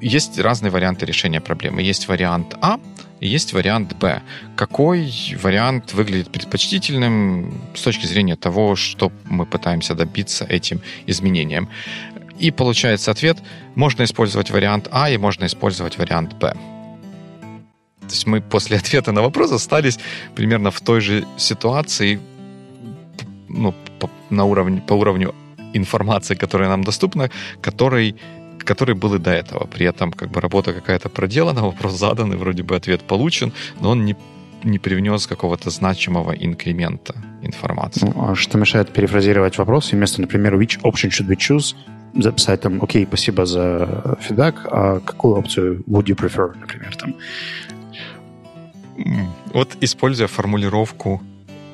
Есть 0.01 0.39
разные 0.39 0.71
варианты 0.71 1.05
решения 1.05 1.39
проблемы. 1.39 1.81
Есть 1.81 2.07
вариант 2.07 2.55
А, 2.61 2.79
есть 3.19 3.53
вариант 3.53 3.95
Б. 3.97 4.21
Какой 4.55 5.11
вариант 5.41 5.93
выглядит 5.93 6.31
предпочтительным 6.31 7.61
с 7.75 7.81
точки 7.81 8.05
зрения 8.05 8.35
того, 8.35 8.75
что 8.75 9.11
мы 9.25 9.45
пытаемся 9.45 9.95
добиться 9.95 10.45
этим 10.45 10.81
изменением? 11.07 11.69
И 12.39 12.51
получается 12.51 13.11
ответ, 13.11 13.37
можно 13.75 14.03
использовать 14.03 14.51
вариант 14.51 14.87
А 14.91 15.09
и 15.09 15.17
можно 15.17 15.45
использовать 15.45 15.97
вариант 15.97 16.33
Б. 16.33 16.53
То 18.07 18.13
есть 18.13 18.27
мы 18.27 18.41
после 18.41 18.77
ответа 18.81 19.11
на 19.11 19.21
вопрос 19.21 19.51
остались 19.51 19.99
примерно 20.35 20.69
в 20.69 20.79
той 20.81 21.01
же 21.01 21.25
ситуации, 21.37 22.19
ну, 23.49 23.73
по, 23.99 24.09
на 24.29 24.45
уровне, 24.45 24.81
по 24.81 24.93
уровню 24.93 25.33
информации, 25.73 26.35
которая 26.35 26.69
нам 26.69 26.83
доступна, 26.83 27.29
который 27.61 28.15
который 28.67 28.95
был 28.95 29.15
и 29.15 29.19
до 29.19 29.31
этого. 29.31 29.65
При 29.65 29.85
этом 29.85 30.11
как 30.11 30.29
бы 30.29 30.41
работа 30.41 30.73
какая-то 30.73 31.09
проделана, 31.09 31.61
вопрос 31.61 31.93
задан, 31.93 32.33
и 32.33 32.35
вроде 32.35 32.63
бы 32.63 32.75
ответ 32.75 33.01
получен, 33.01 33.53
но 33.79 33.91
он 33.91 34.03
не, 34.05 34.15
не 34.63 34.79
привнес 34.79 35.25
какого-то 35.27 35.69
значимого 35.69 36.33
инкремента 36.33 37.15
информации. 37.43 38.05
Ну, 38.05 38.31
а 38.31 38.35
что 38.35 38.57
мешает 38.57 38.89
перефразировать 38.89 39.57
вопрос 39.57 39.93
и 39.93 39.95
вместо, 39.95 40.21
например, 40.21 40.55
which 40.55 40.81
option 40.81 41.09
should 41.09 41.27
we 41.27 41.37
choose, 41.37 41.75
записать 42.13 42.61
там, 42.61 42.83
окей, 42.83 43.05
спасибо 43.05 43.45
за 43.45 44.17
фидбэк, 44.21 44.67
а 44.71 44.99
какую 44.99 45.37
опцию 45.37 45.83
would 45.87 46.05
you 46.05 46.15
prefer, 46.15 46.53
например, 46.59 46.95
там? 46.95 47.15
Вот 49.53 49.77
используя 49.81 50.27
формулировку 50.27 51.21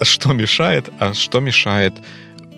«что 0.01 0.33
мешает», 0.33 0.89
а 0.99 1.13
что 1.13 1.39
мешает 1.39 1.93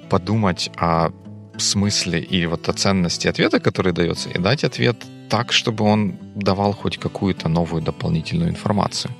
подумать 0.09 0.71
о 0.77 1.11
смысле 1.57 2.19
и 2.19 2.45
вот 2.45 2.69
о 2.69 2.73
ценности 2.73 3.27
ответа, 3.27 3.59
который 3.59 3.93
дается, 3.93 4.29
и 4.29 4.39
дать 4.39 4.63
ответ 4.63 4.97
так, 5.29 5.51
чтобы 5.51 5.85
он 5.85 6.15
давал 6.35 6.73
хоть 6.73 6.97
какую-то 6.97 7.49
новую 7.49 7.81
дополнительную 7.81 8.49
информацию. 8.49 9.11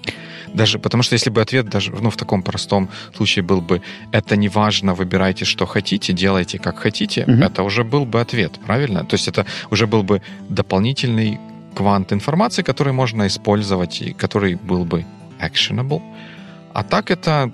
Даже 0.54 0.80
потому 0.80 1.04
что 1.04 1.16
если 1.16 1.32
бы 1.32 1.42
ответ 1.42 1.70
даже 1.70 1.92
ну, 1.92 2.10
в 2.10 2.16
таком 2.16 2.44
простом 2.44 2.90
случае 3.16 3.44
был 3.44 3.62
бы 3.62 3.82
«это 4.12 4.38
не 4.38 4.50
важно, 4.50 4.94
выбирайте, 4.94 5.46
что 5.46 5.66
хотите, 5.66 6.14
делайте, 6.14 6.60
как 6.60 6.78
хотите», 6.80 7.24
угу. 7.24 7.44
это 7.44 7.64
уже 7.64 7.84
был 7.84 8.06
бы 8.06 8.22
ответ, 8.22 8.60
правильно? 8.66 9.04
То 9.04 9.16
есть 9.16 9.28
это 9.28 9.46
уже 9.72 9.86
был 9.86 10.04
бы 10.04 10.22
дополнительный 10.50 11.40
квант 11.76 12.14
информации, 12.14 12.64
который 12.64 12.94
можно 12.94 13.26
использовать 13.26 14.02
и 14.02 14.14
который 14.14 14.56
был 14.56 14.86
бы 14.86 15.06
actionable. 15.40 16.02
А 16.74 16.84
так 16.84 17.12
это 17.12 17.52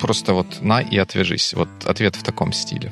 просто 0.00 0.32
вот 0.32 0.62
на 0.62 0.80
и 0.80 0.96
отвяжись. 0.96 1.54
Вот 1.54 1.68
ответ 1.84 2.16
в 2.16 2.22
таком 2.22 2.52
стиле. 2.52 2.90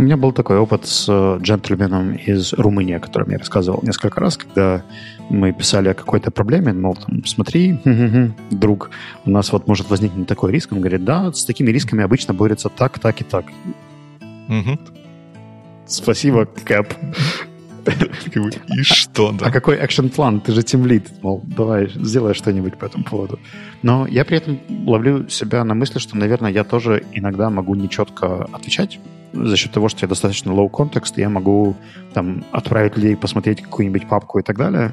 У 0.00 0.02
меня 0.02 0.16
был 0.16 0.32
такой 0.32 0.56
опыт 0.56 0.86
с 0.86 1.04
э, 1.10 1.38
джентльменом 1.42 2.14
из 2.14 2.54
Румынии, 2.54 2.94
о 2.94 3.00
котором 3.00 3.28
я 3.32 3.36
рассказывал 3.36 3.80
несколько 3.82 4.18
раз, 4.18 4.38
когда 4.38 4.82
мы 5.28 5.52
писали 5.52 5.90
о 5.90 5.94
какой-то 5.94 6.30
проблеме, 6.30 6.72
мол, 6.72 6.94
там, 6.96 7.22
смотри, 7.26 7.78
друг, 8.50 8.92
у 9.26 9.30
нас 9.30 9.52
вот 9.52 9.68
может 9.68 9.90
возникнуть 9.90 10.26
такой 10.26 10.52
риск. 10.52 10.72
Он 10.72 10.80
говорит, 10.80 11.04
да, 11.04 11.30
с 11.30 11.44
такими 11.44 11.70
рисками 11.70 12.02
обычно 12.02 12.32
борются 12.32 12.70
так, 12.70 12.98
так 12.98 13.20
и 13.20 13.24
так. 13.24 13.44
Спасибо, 15.84 16.46
Кэп. 16.46 16.94
И 18.78 18.82
что, 18.82 19.32
да? 19.32 19.46
А 19.48 19.50
какой 19.50 19.76
экшен-план? 19.84 20.40
Ты 20.40 20.52
же 20.52 20.62
тимлит. 20.62 21.10
Мол, 21.20 21.42
давай, 21.44 21.90
сделай 21.94 22.32
что-нибудь 22.32 22.78
по 22.78 22.86
этому 22.86 23.04
поводу. 23.04 23.38
Но 23.82 24.06
я 24.06 24.24
при 24.24 24.38
этом 24.38 24.60
ловлю 24.86 25.28
себя 25.28 25.62
на 25.62 25.74
мысли, 25.74 25.98
что, 25.98 26.16
наверное, 26.16 26.50
я 26.50 26.64
тоже 26.64 27.04
иногда 27.12 27.50
могу 27.50 27.74
нечетко 27.74 28.44
отвечать 28.44 28.98
за 29.32 29.56
счет 29.56 29.72
того, 29.72 29.88
что 29.88 30.04
я 30.04 30.08
достаточно 30.08 30.50
low 30.50 30.70
context, 30.70 31.14
я 31.16 31.28
могу 31.28 31.76
там 32.14 32.44
отправить 32.52 32.96
людей 32.96 33.16
посмотреть 33.16 33.62
какую-нибудь 33.62 34.08
папку 34.08 34.38
и 34.38 34.42
так 34.42 34.56
далее, 34.56 34.92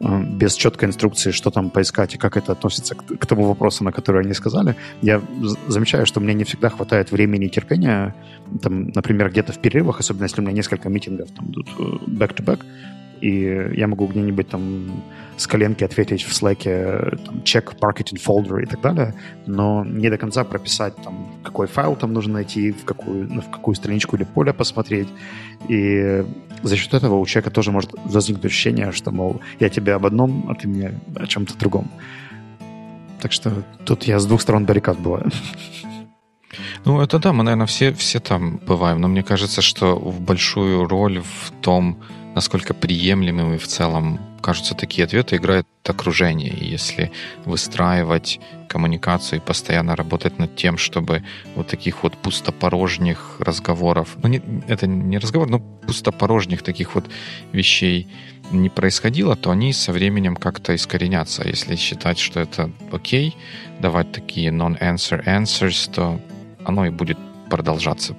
э, 0.00 0.22
без 0.22 0.54
четкой 0.54 0.88
инструкции, 0.88 1.30
что 1.30 1.50
там 1.50 1.70
поискать 1.70 2.14
и 2.14 2.18
как 2.18 2.36
это 2.36 2.52
относится 2.52 2.94
к, 2.94 3.18
к 3.18 3.26
тому 3.26 3.44
вопросу, 3.44 3.84
на 3.84 3.92
который 3.92 4.22
они 4.22 4.34
сказали. 4.34 4.76
Я 5.02 5.22
замечаю, 5.68 6.06
что 6.06 6.20
мне 6.20 6.34
не 6.34 6.44
всегда 6.44 6.68
хватает 6.68 7.12
времени 7.12 7.46
и 7.46 7.50
терпения, 7.50 8.14
там, 8.62 8.88
например, 8.94 9.30
где-то 9.30 9.52
в 9.52 9.58
перерывах, 9.58 10.00
особенно 10.00 10.24
если 10.24 10.40
у 10.40 10.44
меня 10.44 10.52
несколько 10.52 10.88
митингов 10.88 11.30
там 11.30 11.50
идут 11.50 11.68
э, 11.78 11.82
back-to-back, 12.06 12.60
и 13.20 13.70
я 13.74 13.86
могу 13.86 14.06
где-нибудь 14.06 14.48
там 14.48 15.02
с 15.36 15.46
коленки 15.46 15.84
ответить 15.84 16.22
в 16.22 16.32
Slack 16.32 17.24
там, 17.24 17.36
check 17.44 17.78
marketing 17.78 18.18
folder 18.24 18.62
и 18.62 18.66
так 18.66 18.80
далее, 18.80 19.14
но 19.46 19.84
не 19.84 20.08
до 20.10 20.18
конца 20.18 20.44
прописать, 20.44 20.94
там, 20.96 21.28
какой 21.42 21.66
файл 21.66 21.96
там 21.96 22.12
нужно 22.12 22.34
найти, 22.34 22.72
в 22.72 22.84
какую, 22.84 23.28
ну, 23.32 23.40
в 23.40 23.50
какую 23.50 23.74
страничку 23.74 24.16
или 24.16 24.24
поле 24.24 24.52
посмотреть. 24.52 25.08
И 25.68 26.24
за 26.62 26.76
счет 26.76 26.94
этого 26.94 27.16
у 27.16 27.26
человека 27.26 27.50
тоже 27.50 27.70
может 27.70 27.92
возникнуть 28.04 28.46
ощущение, 28.46 28.92
что, 28.92 29.10
мол, 29.10 29.40
я 29.60 29.68
тебе 29.68 29.94
об 29.94 30.06
одном, 30.06 30.46
а 30.48 30.54
ты 30.54 30.68
мне 30.68 30.98
о 31.14 31.26
чем-то 31.26 31.56
другом. 31.58 31.90
Так 33.20 33.32
что 33.32 33.52
тут 33.84 34.04
я 34.04 34.18
с 34.18 34.26
двух 34.26 34.40
сторон 34.40 34.64
баррикад 34.64 34.98
бываю. 34.98 35.30
Ну, 36.84 37.00
это 37.00 37.18
да, 37.18 37.32
мы, 37.32 37.42
наверное, 37.42 37.66
все, 37.66 37.92
все 37.92 38.20
там 38.20 38.58
бываем, 38.58 39.00
но 39.00 39.08
мне 39.08 39.22
кажется, 39.22 39.60
что 39.60 39.98
в 39.98 40.20
большую 40.20 40.88
роль 40.88 41.20
в 41.20 41.50
том, 41.60 41.98
насколько 42.36 42.74
приемлемыми 42.74 43.56
в 43.56 43.66
целом 43.66 44.20
кажутся 44.42 44.74
такие 44.74 45.04
ответы, 45.04 45.36
играет 45.36 45.66
окружение. 45.84 46.50
И 46.50 46.66
если 46.66 47.10
выстраивать 47.46 48.40
коммуникацию 48.68 49.40
и 49.40 49.42
постоянно 49.42 49.96
работать 49.96 50.38
над 50.38 50.54
тем, 50.54 50.76
чтобы 50.76 51.24
вот 51.54 51.66
таких 51.66 52.02
вот 52.02 52.12
пустопорожних 52.18 53.36
разговоров, 53.40 54.16
ну, 54.22 54.28
не, 54.28 54.42
это 54.68 54.86
не 54.86 55.16
разговор, 55.16 55.48
но 55.48 55.60
пустопорожних 55.60 56.62
таких 56.62 56.94
вот 56.94 57.06
вещей 57.52 58.06
не 58.52 58.68
происходило, 58.68 59.34
то 59.34 59.50
они 59.50 59.72
со 59.72 59.92
временем 59.92 60.36
как-то 60.36 60.74
искоренятся. 60.74 61.48
Если 61.48 61.74
считать, 61.76 62.18
что 62.18 62.38
это 62.40 62.70
окей, 62.92 63.34
давать 63.80 64.12
такие 64.12 64.50
non-answer 64.50 65.24
answers, 65.24 65.90
то 65.90 66.20
оно 66.66 66.84
и 66.84 66.90
будет 66.90 67.18
продолжаться. 67.48 68.14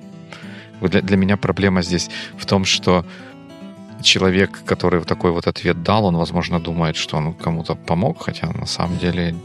Для, 0.81 1.01
для 1.01 1.17
меня 1.17 1.37
проблема 1.37 1.83
здесь 1.83 2.09
в 2.35 2.47
том, 2.47 2.65
что 2.65 3.05
человек, 4.01 4.63
который 4.65 5.03
такой 5.03 5.31
вот 5.31 5.47
ответ 5.47 5.83
дал, 5.83 6.05
он, 6.05 6.15
возможно, 6.17 6.59
думает, 6.59 6.95
что 6.95 7.17
он 7.17 7.33
кому-то 7.33 7.75
помог, 7.75 8.23
хотя 8.23 8.51
на 8.51 8.65
самом 8.65 8.97
деле 8.97 9.35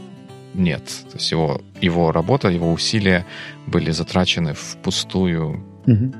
нет. 0.53 0.85
То 1.09 1.17
есть 1.17 1.31
его, 1.31 1.61
его 1.81 2.11
работа, 2.11 2.49
его 2.49 2.71
усилия 2.71 3.25
были 3.67 3.91
затрачены 3.91 4.53
впустую 4.53 5.63
угу. 5.85 6.13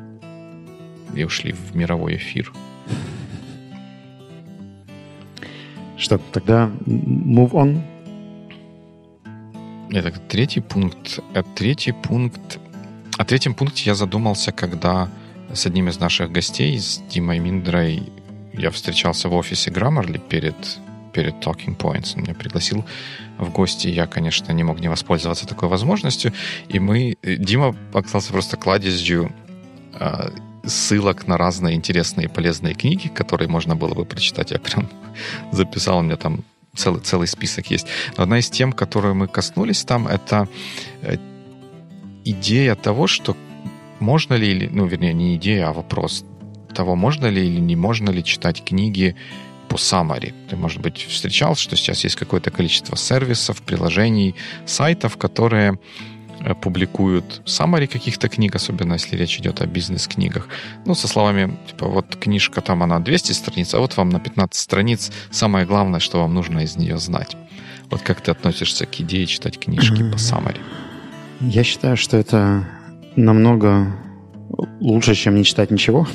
и 1.15 1.23
ушли 1.23 1.53
в 1.53 1.75
мировой 1.75 2.15
эфир. 2.15 2.51
Что, 5.97 6.17
тогда 6.17 6.69
move 6.85 7.51
on? 7.51 7.81
Это 9.91 10.19
третий 10.19 10.59
пункт. 10.59 11.19
А 11.33 11.43
третий 11.43 11.91
пункт... 11.91 12.59
О 13.17 13.25
третьем 13.25 13.53
пункте 13.53 13.83
я 13.85 13.95
задумался, 13.95 14.51
когда 14.51 15.07
с 15.53 15.67
одним 15.67 15.87
из 15.87 15.99
наших 15.99 16.31
гостей, 16.31 16.79
с 16.79 16.99
Димой 17.09 17.37
Миндрой, 17.37 18.01
я 18.53 18.69
встречался 18.69 19.29
в 19.29 19.33
офисе 19.33 19.71
Grammarly 19.71 20.19
перед, 20.19 20.55
перед 21.11 21.35
Talking 21.35 21.77
Points. 21.77 22.13
Он 22.15 22.23
меня 22.23 22.33
пригласил 22.33 22.85
в 23.37 23.49
гости. 23.51 23.87
Я, 23.87 24.07
конечно, 24.07 24.51
не 24.51 24.63
мог 24.63 24.79
не 24.79 24.89
воспользоваться 24.89 25.47
такой 25.47 25.69
возможностью. 25.69 26.33
И 26.69 26.79
мы... 26.79 27.17
Дима 27.23 27.75
оказался 27.93 28.31
просто 28.31 28.57
кладезью 28.57 29.31
э, 29.93 30.29
ссылок 30.65 31.27
на 31.27 31.37
разные 31.37 31.75
интересные 31.75 32.25
и 32.25 32.29
полезные 32.29 32.73
книги, 32.73 33.07
которые 33.07 33.49
можно 33.49 33.75
было 33.75 33.93
бы 33.93 34.05
прочитать. 34.05 34.51
Я 34.51 34.59
прям 34.59 34.89
записал, 35.51 35.99
у 35.99 36.01
меня 36.01 36.15
там 36.15 36.43
целый, 36.75 37.01
целый 37.01 37.27
список 37.27 37.71
есть. 37.71 37.87
Но 38.17 38.23
одна 38.23 38.39
из 38.39 38.49
тем, 38.49 38.71
которую 38.71 39.15
мы 39.15 39.27
коснулись 39.27 39.83
там, 39.83 40.07
это 40.07 40.47
э, 41.01 41.17
идея 42.23 42.75
того, 42.75 43.07
что 43.07 43.35
можно 43.99 44.33
ли, 44.33 44.69
ну, 44.71 44.85
вернее, 44.85 45.13
не 45.13 45.35
идея, 45.35 45.69
а 45.69 45.73
вопрос 45.73 46.25
того, 46.73 46.95
можно 46.95 47.27
ли 47.27 47.45
или 47.45 47.59
не 47.59 47.75
можно 47.75 48.09
ли 48.09 48.23
читать 48.23 48.63
книги 48.63 49.15
по 49.67 49.75
summary. 49.75 50.33
Ты, 50.49 50.55
может 50.55 50.81
быть, 50.81 50.97
встречал, 51.09 51.55
что 51.55 51.75
сейчас 51.75 52.03
есть 52.03 52.15
какое-то 52.15 52.51
количество 52.51 52.95
сервисов, 52.95 53.61
приложений, 53.61 54.35
сайтов, 54.65 55.17
которые 55.17 55.79
э, 56.39 56.53
публикуют 56.53 57.41
summary 57.45 57.87
каких-то 57.87 58.29
книг, 58.29 58.55
особенно 58.55 58.93
если 58.93 59.17
речь 59.17 59.39
идет 59.39 59.61
о 59.61 59.65
бизнес-книгах. 59.65 60.47
Ну, 60.85 60.95
со 60.95 61.07
словами, 61.07 61.57
типа, 61.67 61.87
вот 61.87 62.15
книжка 62.15 62.61
там, 62.61 62.83
она 62.83 62.99
200 62.99 63.31
страниц, 63.31 63.73
а 63.73 63.79
вот 63.79 63.97
вам 63.97 64.09
на 64.09 64.19
15 64.19 64.59
страниц 64.59 65.11
самое 65.31 65.65
главное, 65.65 65.99
что 65.99 66.19
вам 66.19 66.33
нужно 66.33 66.59
из 66.59 66.75
нее 66.75 66.97
знать. 66.97 67.35
Вот 67.89 68.01
как 68.01 68.21
ты 68.21 68.31
относишься 68.31 68.85
к 68.85 68.99
идее 69.01 69.25
читать 69.25 69.59
книжки 69.59 70.01
mm-hmm. 70.01 70.11
по 70.11 70.17
summary? 70.17 70.61
Я 71.41 71.63
считаю, 71.63 71.97
что 71.97 72.17
это 72.17 72.67
намного 73.15 73.95
лучше, 74.79 75.15
чем 75.15 75.35
не 75.35 75.43
читать 75.43 75.71
ничего. 75.71 76.07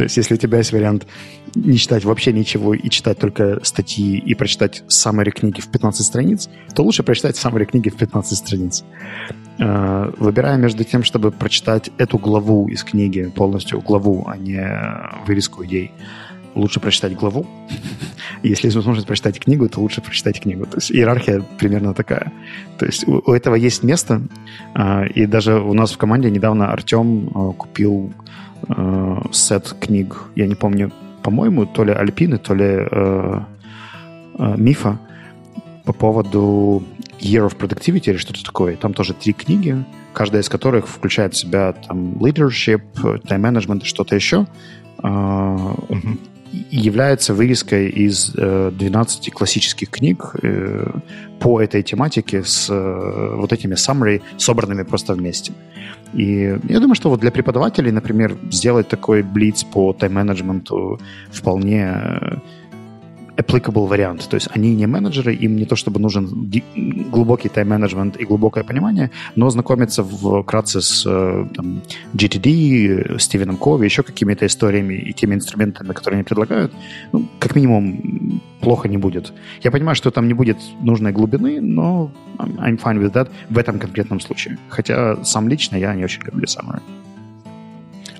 То 0.00 0.04
есть, 0.04 0.16
если 0.16 0.32
у 0.32 0.38
тебя 0.38 0.56
есть 0.56 0.72
вариант 0.72 1.06
не 1.54 1.76
читать 1.76 2.06
вообще 2.06 2.32
ничего 2.32 2.72
и 2.72 2.88
читать 2.88 3.18
только 3.18 3.62
статьи 3.62 4.16
и 4.16 4.34
прочитать 4.34 4.82
summary 4.88 5.30
книги 5.30 5.60
в 5.60 5.68
15 5.68 6.06
страниц, 6.06 6.48
то 6.74 6.82
лучше 6.82 7.02
прочитать 7.02 7.36
summary 7.36 7.66
книги 7.66 7.90
в 7.90 7.96
15 7.96 8.38
страниц. 8.38 8.82
Э, 9.58 10.10
выбирая 10.16 10.56
между 10.56 10.84
тем, 10.84 11.04
чтобы 11.04 11.30
прочитать 11.32 11.90
эту 11.98 12.16
главу 12.16 12.66
из 12.68 12.82
книги, 12.82 13.24
полностью 13.24 13.82
главу, 13.82 14.24
а 14.26 14.38
не 14.38 14.66
вырезку 15.26 15.66
идей, 15.66 15.90
лучше 16.54 16.80
прочитать 16.80 17.14
главу. 17.14 17.46
Если 18.42 18.68
есть 18.68 18.76
возможность 18.76 19.06
прочитать 19.06 19.38
книгу, 19.38 19.68
то 19.68 19.80
лучше 19.80 20.00
прочитать 20.00 20.40
книгу. 20.40 20.64
То 20.64 20.78
есть 20.78 20.90
иерархия 20.90 21.42
примерно 21.58 21.92
такая. 21.92 22.32
То 22.78 22.86
есть 22.86 23.06
у, 23.06 23.22
у 23.26 23.34
этого 23.34 23.54
есть 23.54 23.82
место. 23.82 24.22
Э, 24.74 25.06
и 25.08 25.26
даже 25.26 25.60
у 25.60 25.74
нас 25.74 25.92
в 25.92 25.98
команде 25.98 26.30
недавно 26.30 26.72
Артем 26.72 27.28
э, 27.28 27.52
купил 27.58 28.14
э, 28.68 29.16
сет 29.32 29.74
книг, 29.80 30.24
я 30.36 30.46
не 30.46 30.54
помню, 30.54 30.92
по-моему, 31.22 31.66
то 31.66 31.84
ли 31.84 31.92
Альпины, 31.92 32.38
то 32.38 32.54
ли 32.54 32.64
э, 32.64 33.40
э, 34.38 34.54
Мифа 34.56 34.98
по 35.84 35.92
поводу 35.92 36.82
Year 37.20 37.46
of 37.46 37.56
Productivity 37.56 38.10
или 38.10 38.16
что-то 38.16 38.44
такое. 38.44 38.76
Там 38.76 38.94
тоже 38.94 39.14
три 39.14 39.32
книги, 39.32 39.84
каждая 40.12 40.42
из 40.42 40.48
которых 40.48 40.88
включает 40.88 41.34
в 41.34 41.38
себя 41.38 41.72
там 41.72 42.12
leadership, 42.14 42.82
time 42.94 43.40
management 43.40 43.82
и 43.82 43.86
что-то 43.86 44.14
еще. 44.14 44.46
Э, 45.02 45.06
mm-hmm 45.06 46.29
является 46.52 47.34
вырезкой 47.34 47.88
из 47.88 48.32
э, 48.36 48.70
12 48.72 49.32
классических 49.32 49.90
книг 49.90 50.34
э, 50.42 50.90
по 51.38 51.60
этой 51.60 51.82
тематике 51.82 52.42
с 52.42 52.68
э, 52.70 53.34
вот 53.36 53.52
этими 53.52 53.74
summary, 53.74 54.20
собранными 54.36 54.82
просто 54.82 55.14
вместе. 55.14 55.52
И 56.12 56.58
я 56.68 56.80
думаю, 56.80 56.94
что 56.94 57.10
вот 57.10 57.20
для 57.20 57.30
преподавателей, 57.30 57.92
например, 57.92 58.36
сделать 58.50 58.88
такой 58.88 59.22
блиц 59.22 59.64
по 59.64 59.92
тайм-менеджменту 59.92 61.00
вполне 61.30 62.40
applicable 63.40 63.86
вариант. 63.86 64.28
То 64.28 64.36
есть 64.36 64.48
они 64.50 64.74
не 64.74 64.86
менеджеры, 64.86 65.34
им 65.34 65.56
не 65.56 65.64
то 65.64 65.76
чтобы 65.76 66.00
нужен 66.00 66.50
глубокий 67.10 67.48
тайм-менеджмент 67.48 68.16
и 68.16 68.24
глубокое 68.24 68.64
понимание, 68.64 69.10
но 69.36 69.50
знакомиться 69.50 70.04
вкратце 70.04 70.80
с 70.80 71.04
э, 71.06 71.46
там, 71.54 71.82
GTD, 72.14 73.18
Стивеном 73.18 73.56
Кови, 73.56 73.84
еще 73.84 74.02
какими-то 74.02 74.46
историями 74.46 74.94
и 74.94 75.12
теми 75.12 75.34
инструментами, 75.34 75.92
которые 75.92 76.18
они 76.18 76.24
предлагают, 76.24 76.72
ну, 77.12 77.28
как 77.38 77.56
минимум 77.56 78.40
плохо 78.60 78.88
не 78.88 78.98
будет. 78.98 79.32
Я 79.62 79.70
понимаю, 79.70 79.96
что 79.96 80.10
там 80.10 80.28
не 80.28 80.34
будет 80.34 80.58
нужной 80.82 81.12
глубины, 81.12 81.60
но 81.60 82.10
I'm 82.38 82.78
fine 82.78 82.98
with 82.98 83.12
that 83.12 83.30
в 83.48 83.58
этом 83.58 83.78
конкретном 83.78 84.20
случае. 84.20 84.58
Хотя 84.68 85.24
сам 85.24 85.48
лично 85.48 85.76
я 85.76 85.94
не 85.94 86.04
очень 86.04 86.22
люблю 86.22 86.44
summary. 86.44 86.82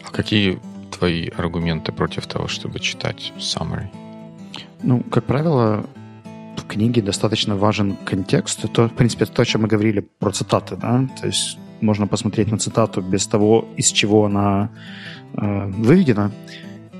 А 0.04 0.10
какие 0.10 0.58
твои 0.90 1.28
аргументы 1.28 1.92
против 1.92 2.26
того, 2.26 2.48
чтобы 2.48 2.80
читать 2.80 3.32
summary? 3.38 3.88
Ну, 4.82 5.00
как 5.10 5.24
правило, 5.24 5.86
в 6.56 6.66
книге 6.66 7.02
достаточно 7.02 7.56
важен 7.56 7.96
контекст. 8.04 8.64
Это, 8.64 8.88
в 8.88 8.92
принципе, 8.92 9.24
это 9.24 9.32
то, 9.32 9.42
о 9.42 9.44
чем 9.44 9.62
мы 9.62 9.68
говорили 9.68 10.00
про 10.18 10.30
цитаты, 10.30 10.76
да? 10.76 11.08
То 11.20 11.26
есть 11.26 11.58
можно 11.80 12.06
посмотреть 12.06 12.50
на 12.50 12.58
цитату 12.58 13.00
без 13.00 13.26
того, 13.26 13.68
из 13.76 13.88
чего 13.92 14.24
она 14.24 14.70
э, 15.34 15.66
выведена 15.66 16.32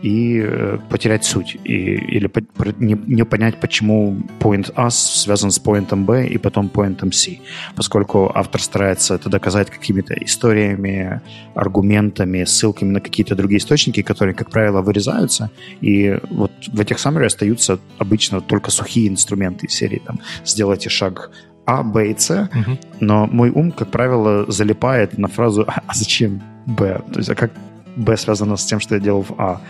и 0.02 0.40
э, 0.42 0.78
потерять 0.88 1.24
суть, 1.24 1.56
и, 1.64 1.72
или 1.72 2.26
по, 2.26 2.40
не, 2.78 2.94
не 3.06 3.24
понять, 3.24 3.60
почему 3.60 4.16
point 4.40 4.72
A 4.74 4.90
связан 4.90 5.50
с 5.50 5.58
поинтом 5.58 6.04
B 6.04 6.26
и 6.26 6.38
потом 6.38 6.68
поинтом 6.68 7.12
C, 7.12 7.38
поскольку 7.76 8.30
автор 8.34 8.62
старается 8.62 9.14
это 9.14 9.28
доказать 9.28 9.70
какими-то 9.70 10.14
историями, 10.14 11.20
аргументами, 11.54 12.44
ссылками 12.44 12.90
на 12.90 13.00
какие-то 13.00 13.34
другие 13.34 13.58
источники, 13.58 14.02
которые, 14.02 14.34
как 14.34 14.50
правило, 14.50 14.82
вырезаются, 14.82 15.50
и 15.80 16.18
вот 16.30 16.52
в 16.68 16.80
этих 16.80 16.96
summary 16.96 17.26
остаются 17.26 17.78
обычно 17.98 18.40
только 18.40 18.70
сухие 18.70 19.08
инструменты 19.08 19.68
серии, 19.68 20.02
там, 20.04 20.20
сделайте 20.44 20.88
шаг 20.88 21.30
а, 21.66 21.82
Б 21.82 22.10
и 22.10 22.18
С, 22.18 22.30
угу. 22.30 22.78
но 23.00 23.26
мой 23.26 23.50
ум, 23.50 23.70
как 23.70 23.90
правило, 23.90 24.50
залипает 24.50 25.18
на 25.18 25.28
фразу 25.28 25.64
«А 25.68 25.94
зачем 25.94 26.42
Б?» 26.66 27.00
То 27.12 27.18
есть, 27.18 27.30
а 27.30 27.34
как 27.34 27.52
Б 27.96 28.16
связано 28.16 28.56
с 28.56 28.64
тем, 28.64 28.80
что 28.80 28.94
я 28.94 29.00
делал 29.00 29.22
в 29.22 29.32
А. 29.38 29.60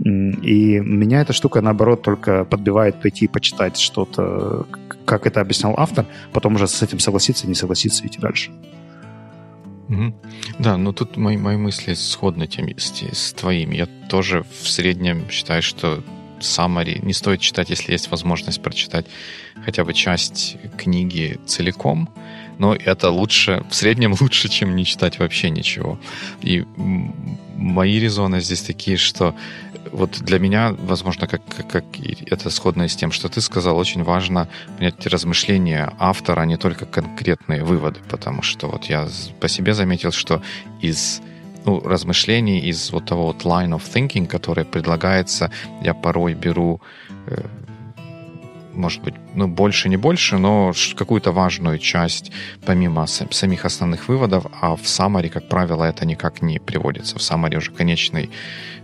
И 0.00 0.80
меня 0.80 1.20
эта 1.20 1.32
штука, 1.32 1.60
наоборот, 1.60 2.02
только 2.02 2.44
подбивает 2.44 3.00
пойти 3.00 3.28
почитать 3.28 3.78
что-то, 3.78 4.66
как 5.04 5.26
это 5.26 5.40
объяснял 5.40 5.74
автор, 5.76 6.06
потом 6.32 6.56
уже 6.56 6.66
с 6.66 6.82
этим 6.82 6.98
согласиться, 6.98 7.46
не 7.46 7.54
согласиться, 7.54 8.06
идти 8.06 8.18
дальше. 8.18 8.50
Угу. 9.88 10.14
Да, 10.58 10.76
но 10.76 10.92
тут 10.92 11.16
мои, 11.16 11.36
мои 11.36 11.56
мысли 11.56 11.94
сходны 11.94 12.46
тем, 12.46 12.68
с, 12.78 12.92
с 13.12 13.32
твоими. 13.32 13.76
Я 13.76 13.86
тоже 14.08 14.44
в 14.62 14.68
среднем 14.68 15.28
считаю, 15.30 15.62
что 15.62 16.02
summary 16.40 17.04
не 17.04 17.12
стоит 17.12 17.40
читать, 17.40 17.70
если 17.70 17.92
есть 17.92 18.10
возможность 18.10 18.62
прочитать 18.62 19.06
хотя 19.64 19.84
бы 19.84 19.94
часть 19.94 20.56
книги 20.76 21.38
целиком, 21.46 22.08
но 22.58 22.74
это 22.74 23.10
лучше, 23.10 23.64
в 23.70 23.74
среднем 23.74 24.14
лучше, 24.20 24.48
чем 24.48 24.76
не 24.76 24.84
читать 24.84 25.18
вообще 25.18 25.50
ничего. 25.50 25.98
И 26.42 26.64
мои 27.56 27.98
резоны 27.98 28.40
здесь 28.40 28.62
такие, 28.62 28.96
что 28.96 29.34
вот 29.92 30.18
для 30.20 30.38
меня, 30.38 30.74
возможно, 30.78 31.26
как, 31.26 31.42
как, 31.46 31.68
как 31.68 31.84
это 32.26 32.50
сходно 32.50 32.88
с 32.88 32.96
тем, 32.96 33.12
что 33.12 33.28
ты 33.28 33.40
сказал, 33.40 33.76
очень 33.76 34.02
важно 34.02 34.48
понять 34.78 35.06
размышления 35.06 35.92
автора, 35.98 36.40
а 36.40 36.46
не 36.46 36.56
только 36.56 36.86
конкретные 36.86 37.64
выводы, 37.64 38.00
потому 38.08 38.42
что 38.42 38.68
вот 38.68 38.84
я 38.86 39.08
по 39.40 39.48
себе 39.48 39.74
заметил, 39.74 40.12
что 40.12 40.42
из 40.80 41.20
ну, 41.64 41.80
размышлений, 41.80 42.60
из 42.60 42.90
вот 42.90 43.06
того 43.06 43.26
вот 43.26 43.44
line 43.44 43.70
of 43.70 43.82
thinking, 43.82 44.26
который 44.26 44.64
предлагается, 44.64 45.50
я 45.82 45.94
порой 45.94 46.34
беру 46.34 46.80
э, 47.26 47.44
может 48.74 49.02
быть, 49.02 49.14
ну, 49.34 49.48
больше, 49.48 49.88
не 49.88 49.96
больше, 49.96 50.38
но 50.38 50.72
какую-то 50.96 51.32
важную 51.32 51.78
часть, 51.78 52.32
помимо 52.66 53.06
самих 53.06 53.64
основных 53.64 54.08
выводов, 54.08 54.46
а 54.60 54.76
в 54.76 54.82
summary, 54.82 55.28
как 55.28 55.48
правило, 55.48 55.84
это 55.84 56.06
никак 56.06 56.42
не 56.42 56.58
приводится. 56.58 57.18
В 57.18 57.20
summary 57.20 57.56
уже 57.56 57.70
конечный 57.70 58.30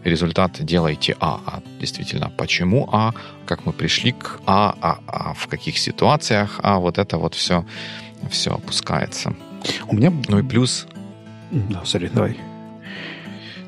результат 0.04 0.64
делайте 0.64 1.16
А. 1.20 1.40
А 1.46 1.62
действительно, 1.80 2.30
почему 2.36 2.88
А, 2.92 3.12
как 3.46 3.66
мы 3.66 3.72
пришли 3.72 4.12
к 4.12 4.40
А, 4.46 4.74
а, 4.80 4.98
а 5.06 5.34
в 5.34 5.46
каких 5.46 5.78
ситуациях 5.78 6.60
А, 6.62 6.78
вот 6.78 6.98
это 6.98 7.18
вот 7.18 7.34
все, 7.34 7.64
все 8.30 8.54
опускается. 8.54 9.34
У 9.88 9.94
меня... 9.94 10.12
Ну 10.28 10.38
и 10.38 10.42
плюс... 10.42 10.86
Да, 11.50 11.84
сори, 11.84 12.10
давай. 12.12 12.36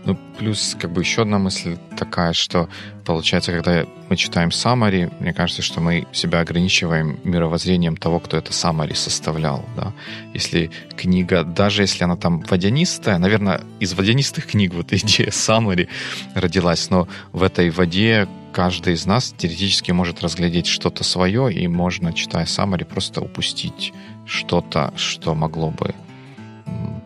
Ну, 0.05 0.19
плюс, 0.39 0.77
как 0.81 0.91
бы 0.91 1.01
еще 1.01 1.23
одна 1.23 1.39
мысль 1.39 1.77
такая, 1.97 2.33
что 2.33 2.69
получается, 3.05 3.53
когда 3.53 3.87
мы 4.09 4.17
читаем 4.17 4.49
summary, 4.49 5.13
мне 5.21 5.33
кажется, 5.33 5.63
что 5.63 5.81
мы 5.81 6.07
себя 6.13 6.41
ограничиваем 6.41 7.21
мировоззрением 7.23 7.97
того, 7.97 8.19
кто 8.19 8.37
это 8.37 8.51
summary 8.51 8.97
составлял, 8.97 9.65
да. 9.77 9.93
Если 10.35 10.71
книга, 10.97 11.45
даже 11.45 11.83
если 11.83 12.03
она 12.03 12.17
там 12.17 12.41
водянистая, 12.41 13.19
наверное, 13.19 13.61
из 13.79 13.95
водянистых 13.95 14.47
книг 14.47 14.75
вот 14.75 14.93
идея 14.93 15.29
summary 15.29 15.89
родилась, 16.35 16.91
но 16.91 17.07
в 17.33 17.45
этой 17.45 17.71
воде 17.71 18.27
каждый 18.53 18.95
из 18.95 19.07
нас 19.07 19.33
теоретически 19.37 19.93
может 19.93 20.21
разглядеть 20.21 20.67
что-то 20.67 21.05
свое, 21.05 21.53
и 21.53 21.69
можно, 21.69 22.13
читая 22.13 22.45
summary, 22.45 22.85
просто 22.85 23.21
упустить 23.21 23.93
что-то, 24.27 24.93
что 24.97 25.35
могло 25.35 25.71
бы 25.71 25.95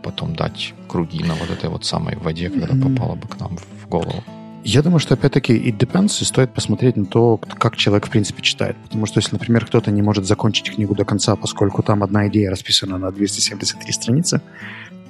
потом 0.02 0.34
дать 0.34 0.74
круги 0.88 1.22
на 1.22 1.34
вот 1.34 1.50
этой 1.50 1.68
вот 1.68 1.84
самой 1.84 2.16
воде, 2.16 2.50
когда 2.50 2.74
mm-hmm. 2.74 2.94
попало 2.94 3.14
бы 3.16 3.28
к 3.28 3.38
нам 3.40 3.56
в 3.56 3.88
голову? 3.88 4.22
Я 4.64 4.82
думаю, 4.82 4.98
что 4.98 5.14
опять-таки 5.14 5.52
it 5.54 5.78
depends, 5.78 6.20
и 6.20 6.24
стоит 6.24 6.52
посмотреть 6.52 6.96
на 6.96 7.06
то, 7.06 7.36
как 7.36 7.76
человек 7.76 8.06
в 8.06 8.10
принципе 8.10 8.42
читает. 8.42 8.76
Потому 8.82 9.06
что 9.06 9.20
если, 9.20 9.32
например, 9.32 9.64
кто-то 9.64 9.92
не 9.92 10.02
может 10.02 10.26
закончить 10.26 10.74
книгу 10.74 10.94
до 10.94 11.04
конца, 11.04 11.36
поскольку 11.36 11.84
там 11.84 12.02
одна 12.02 12.26
идея 12.26 12.50
расписана 12.50 12.98
на 12.98 13.12
273 13.12 13.92
страницы, 13.92 14.40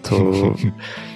то 0.03 0.57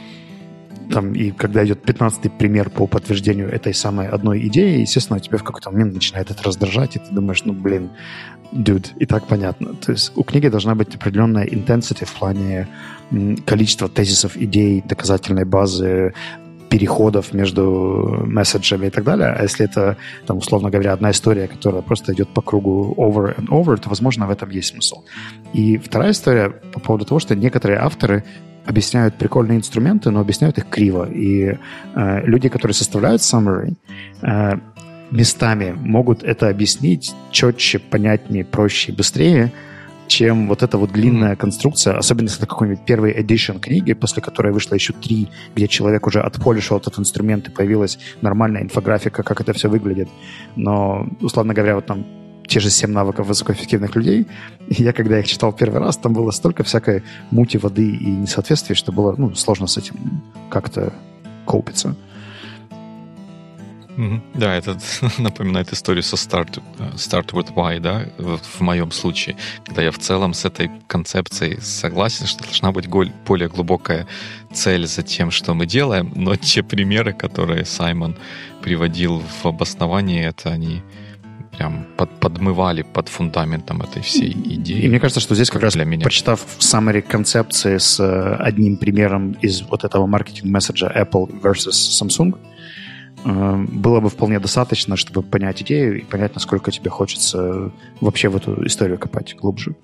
там, 0.93 1.15
и 1.15 1.31
когда 1.31 1.65
идет 1.65 1.83
15 1.83 2.33
пример 2.33 2.71
по 2.71 2.87
подтверждению 2.87 3.49
этой 3.49 3.75
самой 3.75 4.09
одной 4.09 4.47
идеи, 4.49 4.81
естественно, 4.81 5.21
тебя 5.21 5.39
в 5.39 5.45
какой-то 5.45 5.71
момент 5.71 5.95
начинает 5.95 6.31
это 6.31 6.43
раздражать, 6.43 6.97
и 6.97 6.99
ты 6.99 7.15
думаешь, 7.15 7.45
ну, 7.45 7.53
блин, 7.53 7.91
dude, 8.53 8.89
и 8.99 9.07
так 9.07 9.27
понятно. 9.27 9.75
То 9.75 9.93
есть 9.93 10.13
у 10.17 10.23
книги 10.23 10.49
должна 10.49 10.75
быть 10.75 10.95
определенная 10.95 11.47
intensity 11.47 12.05
в 12.05 12.13
плане 12.13 12.69
количества 13.47 13.89
тезисов, 13.89 14.37
идей, 14.37 14.83
доказательной 14.87 15.45
базы, 15.45 16.13
переходов 16.71 17.35
между 17.35 18.23
месседжами 18.27 18.87
и 18.87 18.91
так 18.91 19.05
далее. 19.05 19.35
А 19.37 19.43
если 19.43 19.67
это, 19.67 19.97
там, 20.27 20.39
условно 20.39 20.71
говоря, 20.71 20.93
одна 20.93 21.11
история, 21.11 21.49
которая 21.49 21.83
просто 21.83 22.13
идет 22.13 22.29
по 22.29 22.43
кругу 22.43 22.95
over 22.97 23.37
and 23.37 23.49
over, 23.49 23.77
то, 23.77 23.89
возможно, 23.89 24.27
в 24.27 24.31
этом 24.31 24.51
есть 24.51 24.69
смысл. 24.69 25.03
И 25.53 25.79
вторая 25.79 26.13
история 26.13 26.51
по 26.73 26.79
поводу 26.79 27.05
того, 27.05 27.19
что 27.19 27.35
некоторые 27.35 27.81
авторы 27.81 28.25
объясняют 28.67 29.17
прикольные 29.17 29.59
инструменты, 29.59 30.11
но 30.11 30.21
объясняют 30.21 30.59
их 30.59 30.69
криво. 30.69 31.09
И 31.11 31.57
э, 31.95 32.27
люди, 32.27 32.49
которые 32.49 32.75
составляют 32.75 33.23
summary, 33.23 33.75
э, 34.23 34.53
местами 35.11 35.73
могут 35.77 36.23
это 36.23 36.49
объяснить 36.49 37.13
четче, 37.31 37.79
понятнее, 37.79 38.45
проще 38.45 38.93
и 38.93 38.95
быстрее, 38.95 39.53
чем 40.07 40.49
вот 40.49 40.63
эта 40.63 40.77
вот 40.77 40.91
длинная 40.93 41.33
mm-hmm. 41.33 41.37
конструкция, 41.37 41.97
особенно 41.97 42.27
если 42.27 42.41
это 42.41 42.47
какой-нибудь 42.49 42.85
первый 42.85 43.13
edition 43.13 43.61
книги, 43.61 43.93
после 43.93 44.21
которой 44.23 44.53
вышло 44.53 44.75
еще 44.75 44.93
три, 44.93 45.29
где 45.55 45.69
человек 45.69 46.07
уже 46.07 46.21
отполишил 46.21 46.79
этот 46.79 46.99
инструмент 46.99 47.49
и 47.49 47.51
появилась 47.51 47.99
нормальная 48.21 48.63
инфографика, 48.63 49.23
как 49.23 49.41
это 49.41 49.53
все 49.53 49.69
выглядит. 49.69 50.09
Но, 50.57 51.09
условно 51.21 51.55
говоря, 51.55 51.77
вот 51.77 51.87
там 51.87 52.05
те 52.51 52.59
же 52.59 52.69
семь 52.69 52.91
навыков 52.91 53.29
высокоэффективных 53.29 53.95
людей. 53.95 54.27
И 54.69 54.83
я, 54.83 54.93
когда 54.93 55.21
их 55.21 55.27
читал 55.27 55.53
первый 55.53 55.81
раз, 55.81 55.97
там 55.97 56.13
было 56.13 56.33
столько 56.33 56.65
всякой 56.65 57.03
мути, 57.31 57.59
воды 57.59 57.89
и 57.89 58.11
несоответствий, 58.11 58.75
что 58.75 58.93
было 58.93 59.15
ну, 59.17 59.35
сложно 59.37 59.69
с 59.69 59.79
этим 59.79 59.95
как-то 60.51 60.93
копиться. 61.47 61.95
Да, 64.35 64.55
это 64.57 64.79
напоминает 65.19 65.73
историю 65.73 66.03
со 66.03 66.17
Start, 66.17 66.61
start 66.97 67.33
with 67.33 67.55
Why, 67.55 67.79
да, 67.79 68.07
в 68.19 68.61
моем 68.61 68.91
случае, 68.91 69.37
когда 69.65 69.83
я 69.83 69.91
в 69.91 69.99
целом 69.99 70.33
с 70.33 70.45
этой 70.45 70.71
концепцией 70.89 71.61
согласен, 71.61 72.27
что 72.27 72.43
должна 72.43 72.73
быть 72.73 72.89
более 72.89 73.49
глубокая 73.49 74.07
цель 74.53 74.87
за 74.87 75.03
тем, 75.03 75.31
что 75.31 75.55
мы 75.55 75.67
делаем, 75.67 76.13
но 76.17 76.35
те 76.35 76.63
примеры, 76.63 77.13
которые 77.13 77.65
Саймон 77.65 78.17
приводил 78.63 79.23
в 79.43 79.47
обосновании, 79.47 80.25
это 80.25 80.51
они 80.51 80.83
прям 81.61 81.85
под, 81.97 82.09
подмывали 82.21 82.83
под 82.83 83.09
фундаментом 83.09 83.83
этой 83.83 84.01
всей 84.01 84.33
идеи. 84.33 84.81
И 84.81 84.89
мне 84.89 84.99
кажется, 84.99 85.21
что 85.21 85.35
здесь 85.35 85.51
как, 85.51 85.63
раз, 85.63 85.75
для 85.75 85.85
меня. 85.85 86.05
почитав 86.05 86.41
summary 86.59 87.03
концепции 87.03 87.77
с 87.77 88.01
э, 88.01 88.37
одним 88.37 88.79
примером 88.79 89.33
из 89.43 89.61
вот 89.63 89.85
этого 89.85 90.07
маркетинг-месседжа 90.07 90.91
Apple 90.97 91.29
versus 91.43 91.75
Samsung, 92.01 92.35
э, 93.25 93.67
было 93.69 94.01
бы 94.01 94.09
вполне 94.09 94.41
достаточно, 94.41 94.97
чтобы 94.97 95.23
понять 95.23 95.61
идею 95.61 95.99
и 95.99 96.05
понять, 96.05 96.35
насколько 96.35 96.71
тебе 96.71 96.89
хочется 96.89 97.71
вообще 98.01 98.31
в 98.31 98.37
эту 98.37 98.67
историю 98.67 98.99
копать 98.99 99.37
глубже. 99.37 99.75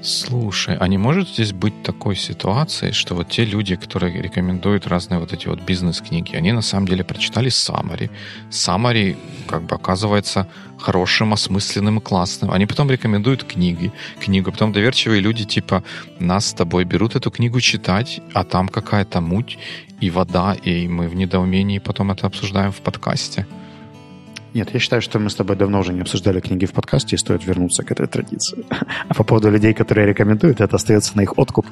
Слушай, 0.00 0.76
а 0.78 0.86
не 0.86 0.96
может 0.96 1.28
здесь 1.28 1.52
быть 1.52 1.82
такой 1.82 2.14
ситуации, 2.14 2.92
что 2.92 3.16
вот 3.16 3.28
те 3.28 3.44
люди, 3.44 3.74
которые 3.74 4.22
рекомендуют 4.22 4.86
разные 4.86 5.18
вот 5.18 5.32
эти 5.32 5.48
вот 5.48 5.60
бизнес-книги, 5.60 6.36
они 6.36 6.52
на 6.52 6.62
самом 6.62 6.86
деле 6.86 7.02
прочитали 7.02 7.50
Summary. 7.50 8.08
Summary 8.50 9.16
как 9.48 9.62
бы 9.64 9.74
оказывается 9.74 10.46
хорошим, 10.78 11.32
осмысленным 11.32 11.98
и 11.98 12.00
классным. 12.00 12.52
Они 12.52 12.66
потом 12.66 12.88
рекомендуют 12.90 13.42
книги, 13.42 13.92
книгу. 14.20 14.52
Потом 14.52 14.72
доверчивые 14.72 15.20
люди 15.20 15.44
типа 15.44 15.82
нас 16.20 16.46
с 16.46 16.52
тобой 16.52 16.84
берут 16.84 17.16
эту 17.16 17.32
книгу 17.32 17.60
читать, 17.60 18.20
а 18.34 18.44
там 18.44 18.68
какая-то 18.68 19.20
муть 19.20 19.58
и 20.00 20.10
вода, 20.10 20.54
и 20.54 20.86
мы 20.86 21.08
в 21.08 21.16
недоумении 21.16 21.80
потом 21.80 22.12
это 22.12 22.26
обсуждаем 22.28 22.70
в 22.70 22.80
подкасте. 22.82 23.46
Нет, 24.54 24.70
я 24.72 24.80
считаю, 24.80 25.02
что 25.02 25.18
мы 25.18 25.28
с 25.30 25.34
тобой 25.34 25.56
давно 25.56 25.80
уже 25.80 25.92
не 25.92 26.00
обсуждали 26.00 26.40
книги 26.40 26.66
в 26.66 26.72
подкасте, 26.72 27.16
и 27.16 27.18
стоит 27.18 27.44
вернуться 27.44 27.82
к 27.82 27.90
этой 27.90 28.06
традиции. 28.06 28.64
А 29.08 29.14
по 29.14 29.24
поводу 29.24 29.50
людей, 29.50 29.74
которые 29.74 30.06
рекомендуют, 30.06 30.60
это 30.60 30.76
остается 30.76 31.16
на 31.16 31.22
их 31.22 31.38
откуп. 31.38 31.66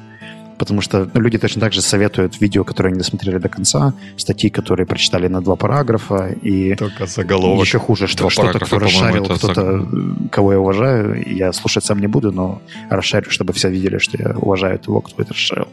Потому 0.57 0.81
что 0.81 1.09
ну, 1.13 1.21
люди 1.21 1.37
точно 1.37 1.61
так 1.61 1.73
же 1.73 1.81
советуют 1.81 2.41
видео, 2.41 2.63
которые 2.63 2.91
они 2.91 2.97
досмотрели 2.97 3.37
до 3.37 3.47
конца, 3.47 3.93
статьи, 4.17 4.49
которые 4.49 4.87
прочитали 4.87 5.27
на 5.27 5.41
два 5.41 5.55
параграфа, 5.55 6.29
и 6.29 6.75
Только 6.75 7.05
заголовок. 7.05 7.65
еще 7.65 7.77
хуже, 7.79 8.07
что 8.07 8.29
что-то, 8.29 8.59
кто 8.59 8.79
расшарил, 8.79 9.25
кто-то, 9.25 9.53
заг... 9.53 10.31
кого 10.31 10.53
я 10.53 10.59
уважаю, 10.59 11.23
я 11.31 11.53
слушать 11.53 11.83
сам 11.85 11.99
не 11.99 12.07
буду, 12.07 12.31
но 12.31 12.61
расшарю, 12.89 13.29
чтобы 13.29 13.53
все 13.53 13.69
видели, 13.69 13.99
что 13.99 14.17
я 14.17 14.35
уважаю 14.35 14.79
того, 14.79 15.01
кто 15.01 15.21
это 15.21 15.33
расшарил. 15.33 15.67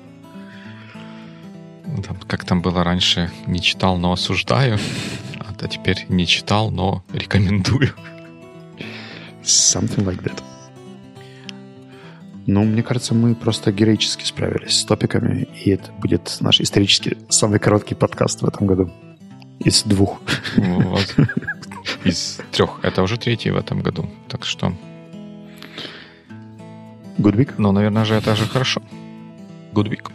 Как 2.26 2.44
там 2.44 2.60
было 2.60 2.84
раньше, 2.84 3.30
не 3.46 3.60
читал, 3.60 3.96
но 3.96 4.12
осуждаю, 4.12 4.78
а 5.64 5.68
теперь 5.68 6.04
не 6.08 6.26
читал, 6.26 6.70
но 6.70 7.02
рекомендую. 7.12 7.90
Something 9.42 10.04
like 10.04 10.22
that. 10.22 10.42
Ну, 12.46 12.64
мне 12.64 12.82
кажется, 12.82 13.14
мы 13.14 13.34
просто 13.34 13.72
героически 13.72 14.24
справились 14.24 14.80
с 14.80 14.84
топиками, 14.84 15.48
и 15.64 15.70
это 15.70 15.90
будет 15.92 16.36
наш 16.40 16.60
исторически 16.60 17.16
самый 17.30 17.58
короткий 17.58 17.94
подкаст 17.94 18.42
в 18.42 18.46
этом 18.46 18.66
году. 18.66 18.90
Из 19.60 19.82
двух. 19.84 20.20
Вот. 20.56 21.16
Из 22.04 22.40
трех. 22.52 22.80
Это 22.82 23.02
уже 23.02 23.16
третий 23.16 23.50
в 23.50 23.56
этом 23.56 23.80
году. 23.80 24.10
Так 24.28 24.44
что... 24.44 24.74
Good 27.16 27.36
week? 27.36 27.54
Ну, 27.56 27.72
наверное 27.72 28.04
же, 28.04 28.14
это 28.14 28.36
же 28.36 28.44
хорошо. 28.44 28.82
Good 29.72 29.88
week. 29.88 30.10